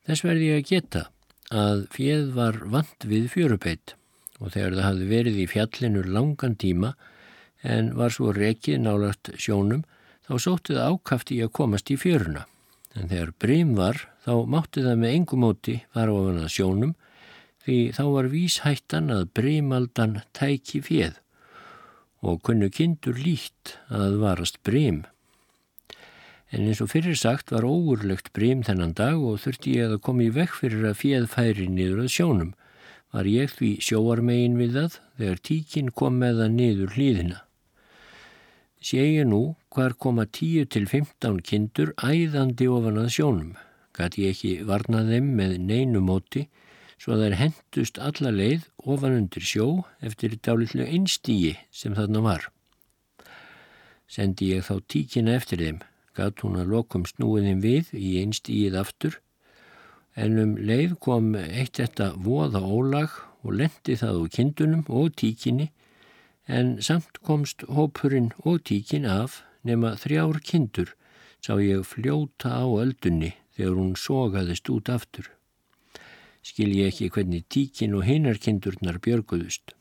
[0.06, 1.08] Þess verði ég að geta
[1.52, 3.96] að fjöð var vand við fjörubeitt
[4.42, 6.96] og þegar það hafði verið í fjallinu langan tíma
[7.62, 9.84] en var svo rekið nálagt sjónum
[10.26, 12.48] þá sótti það ákaft í að komast í fjöruna.
[12.98, 16.94] En þegar brím var þá mátti það með engum móti fara ofan að sjónum
[17.62, 21.20] því þá var víshættan að brímaldan tæki fjöð
[22.22, 25.04] og kunnu kindur lít að varast brím.
[26.52, 30.26] En eins og fyrir sagt var óurlegt brím þennan dag og þurfti ég að koma
[30.26, 32.52] í vekk fyrir að fjöð færi niður að sjónum
[33.12, 37.40] var ég því sjóarmegin við það þegar tíkin kom með það niður hlýðina.
[38.82, 39.42] Sé ég nú
[39.76, 43.52] hvar koma 10 til 15 kindur æðandi ofan að sjónum.
[43.94, 46.48] Gæti ég ekki varnað þeim með neinu móti
[47.02, 49.68] svo að þær hendust alla leið ofan undir sjó
[50.06, 52.48] eftir dálitlu einstígi sem þarna var.
[54.12, 55.80] Sendi ég þá tíkina eftir þeim,
[56.18, 59.20] gæt hún að lokum snúiðin við í einstígið aftur
[60.16, 65.70] en um leið kom eitt þetta voða ólag og lendi það úr kindunum og tíkinni
[66.48, 70.96] en samt komst hópurinn og tíkin af nema þrjár kindur
[71.42, 75.30] sá ég fljóta á öldunni þegar hún sogaðist út aftur.
[76.42, 79.76] Skil ég ekki hvernig tíkin og hinarkindurnar björguðust.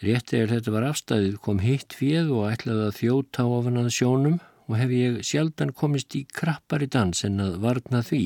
[0.00, 4.38] Rétt eða þetta var afstæðið kom hitt fjöð og ætlaði að þjóta ofan að sjónum
[4.70, 8.22] og hef ég sjaldan komist í krappari dans en að varna því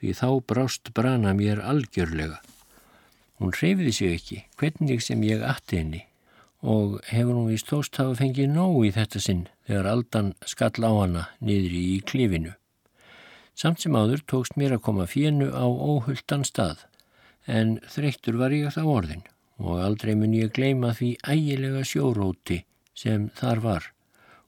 [0.00, 2.42] því þá brást brana mér algjörlega.
[3.40, 6.04] Hún reyfiði sig ekki, hvernig sem ég atti henni
[6.66, 10.90] og hefur hún vist tóst hafa fengið nóg í þetta sinn þegar aldan skall á
[10.90, 12.54] hana niðri í klífinu.
[13.56, 16.86] Samt sem áður tókst mér að koma fjennu á óhulltan stað
[17.46, 19.24] en þreyttur var ég það orðin
[19.62, 22.64] og aldrei mun ég gleima því ægilega sjóróti
[22.96, 23.88] sem þar var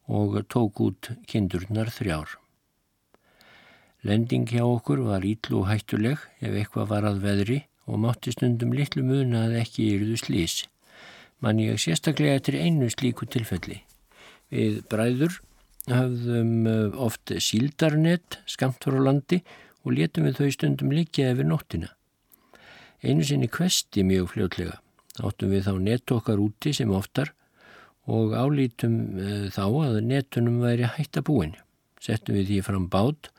[0.08, 2.34] og tók út kindurnar þrjár.
[4.06, 8.74] Lending hjá okkur var ítlu og hættuleg ef eitthvað var að veðri og mátti stundum
[8.76, 10.56] litlu muna að ekki yrðu slís.
[11.42, 13.80] Man ég sérstaklega eftir einu slíku tilfelli.
[14.54, 15.40] Við bræður
[15.90, 19.40] hafðum eh, oft síldarnett skamt frá landi
[19.84, 21.90] og letum við þau stundum líkja yfir nóttina.
[23.02, 24.78] Einu sinni kvesti mjög fljótlega.
[25.22, 27.32] Áttum við þá nett okkar úti sem oftar
[28.06, 31.56] og álítum eh, þá að nettunum væri hætta búin.
[31.98, 33.32] Settum við því fram bát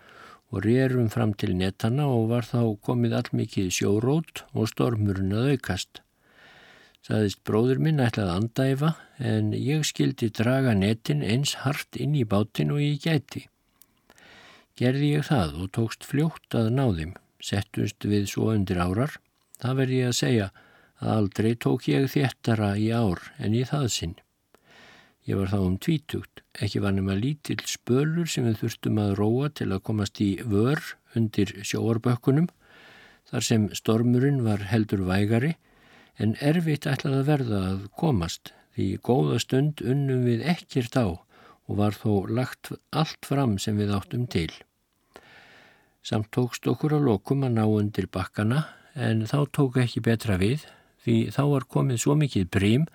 [0.49, 6.01] og rérum fram til netana og var þá komið allmikið sjórót og stormurinn að aukast.
[7.05, 8.89] Saðist bróður minn ætlaði að andæfa
[9.31, 13.45] en ég skildi draga netin eins hart inn í bátin og ég gæti.
[14.79, 19.17] Gerði ég það og tókst fljótt að náðum, settust við svo undir árar.
[19.59, 20.49] Það verði ég að segja
[20.99, 24.15] að aldrei tók ég þéttara í ár en í það sinn.
[25.29, 29.49] Ég var þá um tvítugt, ekki var nema lítill spölur sem við þurftum að róa
[29.53, 30.79] til að komast í vör
[31.13, 32.47] undir sjóarbökkunum,
[33.29, 35.51] þar sem stormurinn var heldur vægari,
[36.17, 41.05] en erfitt ætlaði að verða að komast, því góða stund unnum við ekkert á
[41.69, 44.49] og var þó lagt allt fram sem við áttum til.
[46.01, 48.63] Samt tókst okkur á lokum að ná undir bakkana,
[48.97, 50.65] en þá tók ekki betra við,
[51.05, 52.89] því þá var komið svo mikið brím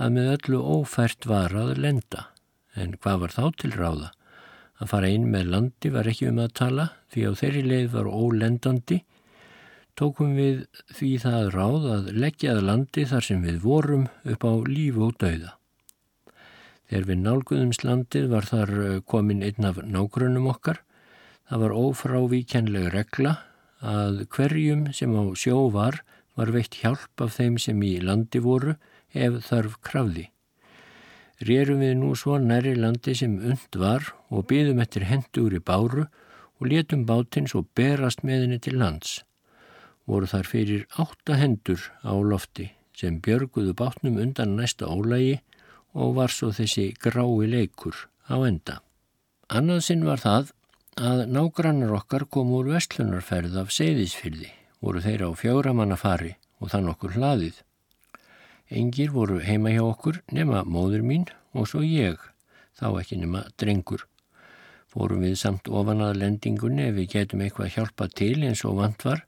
[0.00, 2.28] að með öllu ófært var að lenda.
[2.74, 4.10] En hvað var þá til ráða?
[4.82, 8.08] Að fara inn með landi var ekki um að tala því á þeirri leið var
[8.10, 9.02] ólendandi.
[9.94, 15.06] Tókum við því það ráð að leggjaði landi þar sem við vorum upp á lífu
[15.06, 15.52] og dauða.
[16.90, 20.82] Þegar við nálguðumslandið var þar eh, komin einn af nágrunum okkar.
[21.48, 23.36] Það var ófrávíkjanleg regla
[23.84, 26.02] að hverjum sem á sjó var
[26.34, 28.74] var veitt hjálp af þeim sem í landi voru
[29.14, 30.28] ef þarf krafði.
[31.44, 36.06] Rérum við nú svo næri landi sem und var og byðum eftir hendur í báru
[36.60, 39.22] og letum bátinn svo berast með henni til lands.
[40.06, 45.40] Voru þar fyrir átta hendur á lofti sem björguðu bátnum undan næsta ólægi
[45.94, 48.80] og var svo þessi grái leikur á enda.
[49.48, 50.52] Annað sinn var það
[50.94, 54.52] að nágrannar okkar kom úr vestlunarferð af seyðisfyrði
[54.84, 57.56] voru þeirra á fjóramanna fari og þann okkur hlaðið.
[58.74, 62.18] Engir voru heima hjá okkur nema móður mín og svo ég,
[62.74, 64.04] þá ekki nema drengur.
[64.90, 69.06] Fórum við samt ofan að lendingunni ef við getum eitthvað hjálpa til eins og vant
[69.06, 69.24] var,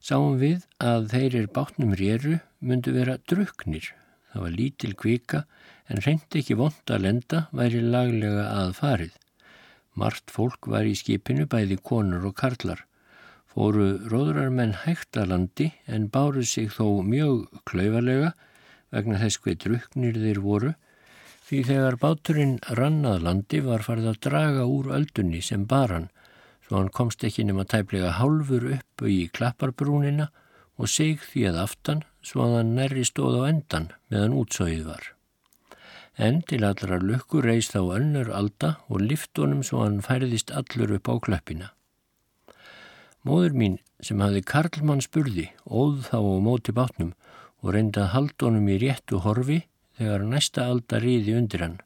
[0.00, 3.92] sáum við að þeirrir bátnum rýru myndu vera druknir.
[4.32, 5.44] Það var lítil kvika
[5.88, 9.14] en reyndi ekki vond að lenda væri laglega að farið.
[9.96, 12.84] Mart fólk var í skipinu bæði konur og karlar
[13.56, 18.34] fóru róðrarmenn hægt að landi en báru sig þó mjög klauvarlega
[18.96, 20.74] vegna þess hver druknir þeir voru
[21.46, 26.08] því þegar báturinn rannað landi var farið að draga úr öldunni sem baran
[26.66, 30.30] svo hann komst ekki nema tæplega hálfur upp í klapparbrúnina
[30.76, 35.12] og seg því að aftan svo að hann nærri stóð á endan meðan útsóið var.
[36.16, 41.10] En til allra lukku reist á önnur alda og liftunum svo hann færðist allur upp
[41.12, 41.70] á klöppina.
[43.22, 47.14] Móður mín sem hafði Karlmann spurði óð þá á móti bátnum
[47.62, 49.62] og reyndað haldunum í réttu horfi
[49.98, 51.78] þegar næsta alda riði undir hann.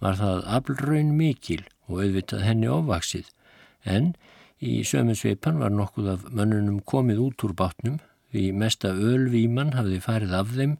[0.00, 3.30] Var það aflraun mikil og auðvitað henni ofvaksið
[3.84, 4.14] en
[4.64, 7.98] í sömu sveipan var nokkuð af mönnunum komið út úr bátnum
[8.32, 10.76] því mesta ölvíman hafði farið af þeim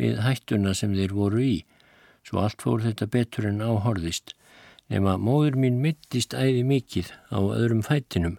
[0.00, 1.56] við hættuna sem þeir voru í
[2.26, 4.34] svo allt fór þetta betur en áhorðist
[4.92, 8.38] nema móður mín mittist æði mikið á öðrum fættinum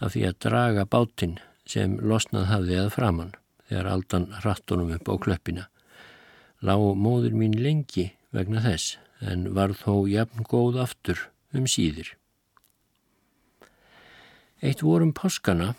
[0.00, 3.34] af því að draga bátinn sem losnað hafði að framann
[3.68, 5.64] þegar aldan rattunum upp á klöppina.
[6.62, 12.14] Lá móður mín lengi vegna þess en var þó jafn góð aftur um síðir.
[14.64, 15.74] Eitt vorum páskana,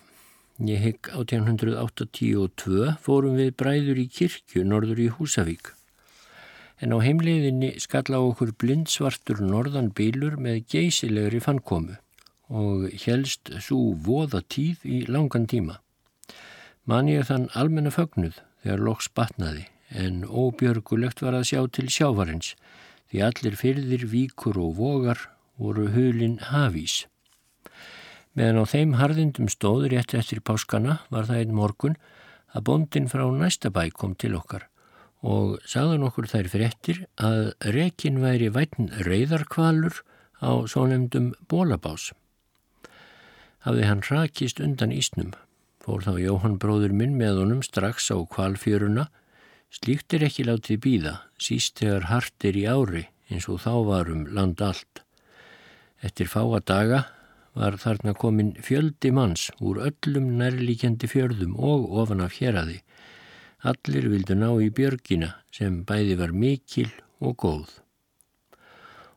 [0.61, 5.73] ég hygg 1882, fórum við bræður í kirkju norður í Húsavík.
[6.77, 11.97] En á heimleiðinni skalla okkur blindsvartur norðan bílur með geysilegri fannkomu
[12.53, 15.81] og helst svo voða tíð í langan tíma.
[16.87, 22.53] Man ég þann almenna fögnuð þegar loks batnaði en óbjörgulegt var að sjá til sjávarins
[23.11, 25.19] því allir fyrðir, víkur og vogar
[25.59, 27.01] voru hulin hafís.
[28.39, 31.97] Meðan á þeim harðindum stóður rétt eftir páskana var það einn morgun
[32.55, 34.69] að bondin frá næsta bæ kom til okkar
[35.27, 39.99] og sagðan okkur þær fréttir að rekin væri vætn reyðarkvalur
[40.39, 42.13] á svo nefndum bólabás
[43.67, 45.33] hafði hann rakist undan ísnum.
[45.87, 49.05] Fór þá Jóhann bróður minn með honum strax á kvalfjöruna.
[49.71, 54.25] Slíkt er ekki látið býða, síst þegar hart er í ári eins og þá varum
[54.35, 55.05] land allt.
[56.03, 57.05] Eftir fáa daga
[57.55, 62.81] var þarna komin fjöldi manns úr öllum nærlíkjandi fjörðum og ofan af héradi.
[63.63, 66.91] Allir vildu ná í björgina sem bæði var mikil
[67.23, 67.67] og góð.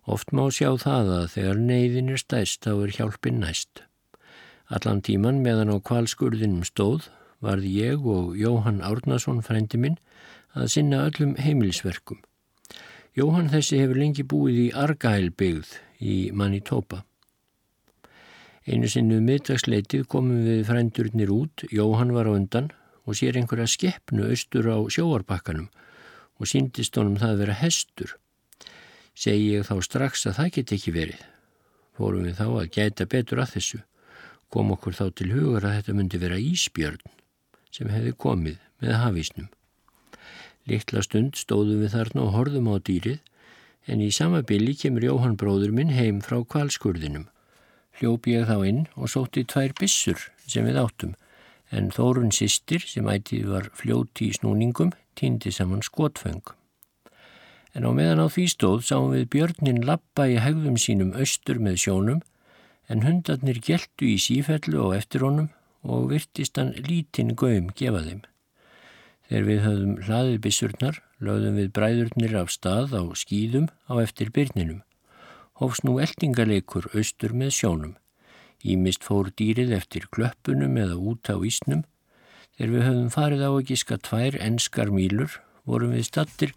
[0.07, 3.90] Oft má sjá það að þegar neyðin er stæst þá er hjálpin næst.
[4.71, 7.09] Allan tíman meðan á kvalskurðinum stóð
[7.43, 9.97] varði ég og Jóhann Árnason frendi minn
[10.55, 12.21] að sinna öllum heimilisverkum.
[13.19, 15.73] Jóhann þessi hefur lengi búið í Argælbyggð
[16.07, 17.03] í Manitoba.
[18.63, 22.71] Einu sinnu miðdagsleitið komum við frendurnir út, Jóhann var á undan
[23.03, 25.67] og sér einhverja skeppnu austur á sjóarbakkanum
[26.39, 28.17] og síndist honum það að vera hestur.
[29.19, 31.23] Segji ég þá strax að það get ekki verið.
[31.99, 33.87] Fórum við þá að gæta betur að þessu
[34.51, 37.17] kom okkur þá til hugur að þetta myndi vera Ísbjörn
[37.71, 39.49] sem hefði komið með hafísnum.
[40.71, 43.21] Littla stund stóðum við þarna og horðum á dýrið
[43.91, 47.27] en í sama bylli kemur Jóhann bróður minn heim frá kvalskurðinum.
[47.99, 51.17] Hljópi ég þá inn og sótti tvær bissur sem við áttum
[51.71, 56.43] en Þórun sýstir sem ætið var fljóti í snúningum týndi saman skotfeng.
[57.75, 61.79] En á meðan á því stóð sáum við björnin lappa í hegðum sínum austur með
[61.85, 62.23] sjónum
[62.91, 65.49] en hundarnir geltu í sífellu og eftir honum
[65.87, 68.21] og virtist hann lítinn gögum gefa þeim.
[69.31, 74.83] Þegar við höfðum hlaðið bissurnar, lögðum við bræðurnir af stað á skýðum á eftir byrninum.
[75.61, 77.95] hófs nú eldingaleikur austur með sjónum.
[78.65, 81.85] Ímist fór dýrið eftir klöppunum eða út á ísnum.
[82.57, 85.37] Þegar við höfum farið á að gíska tvær enskar mílur
[85.69, 86.55] vorum við stattir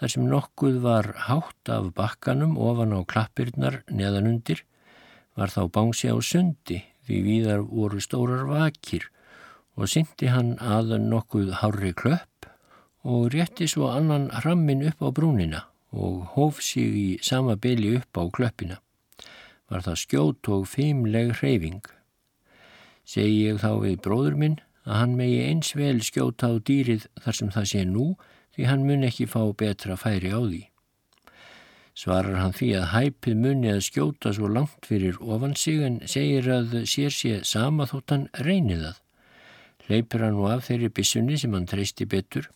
[0.00, 4.64] þar sem nokkuð var hátt af bakkanum ofan á klappirnar neðanundir
[5.36, 9.06] var þá bánsi á sundi því viðar voru stórar vakir
[9.76, 12.48] og syndi hann aðan nokkuð hárri klöpp
[13.06, 18.18] og rétti svo annan hrammin upp á brúnina og hóf sig í sama byli upp
[18.18, 18.80] á klöppina
[19.70, 21.82] var það skjót og feimleg hreyfing.
[23.06, 24.56] Segji ég þá við bróður minn
[24.86, 28.06] að hann megi eins vel skjóta á dýrið þar sem það sé nú
[28.54, 30.62] því hann mun ekki fá betra færi á því.
[31.96, 36.48] Svarar hann því að hæpið muni að skjóta svo langt fyrir ofan sig en segir
[36.52, 38.98] að sér sé sama þótt hann reynið að.
[39.88, 42.50] Leipur hann nú af þeirri bissunni sem hann treysti betur.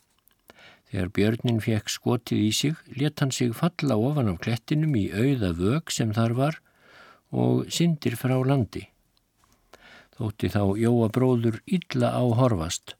[0.90, 5.54] Þegar björnin fekk skotið í sig, let hann sig falla ofan af klettinum í auða
[5.56, 6.58] vög sem þar var
[7.30, 8.82] og syndir frá landi.
[10.18, 12.96] Þótti þá Jóa bróður illa á horfast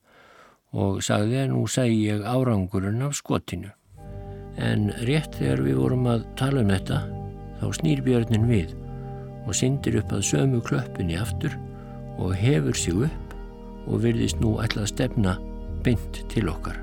[0.70, 3.74] og sagði að nú segi ég árangurinn af skotinu.
[4.59, 7.01] En rétt þegar við vorum að tala um þetta
[7.61, 8.74] þá snýr björnin við
[9.46, 11.57] og syndir upp að sömu klöppinni aftur
[12.20, 13.34] og hefur sig upp
[13.88, 15.36] og virðist nú ætla að stefna
[15.84, 16.76] beint til okkar.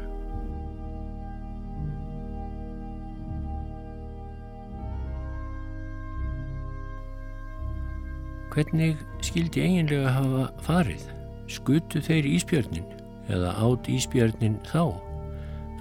[8.57, 11.03] Hvernig skildi eiginlega hafa farið?
[11.47, 12.87] Skutu þeir íspjörnin
[13.29, 15.06] eða átt íspjörnin þá?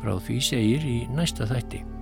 [0.01, 1.96] Frá því segir í næsta þætti.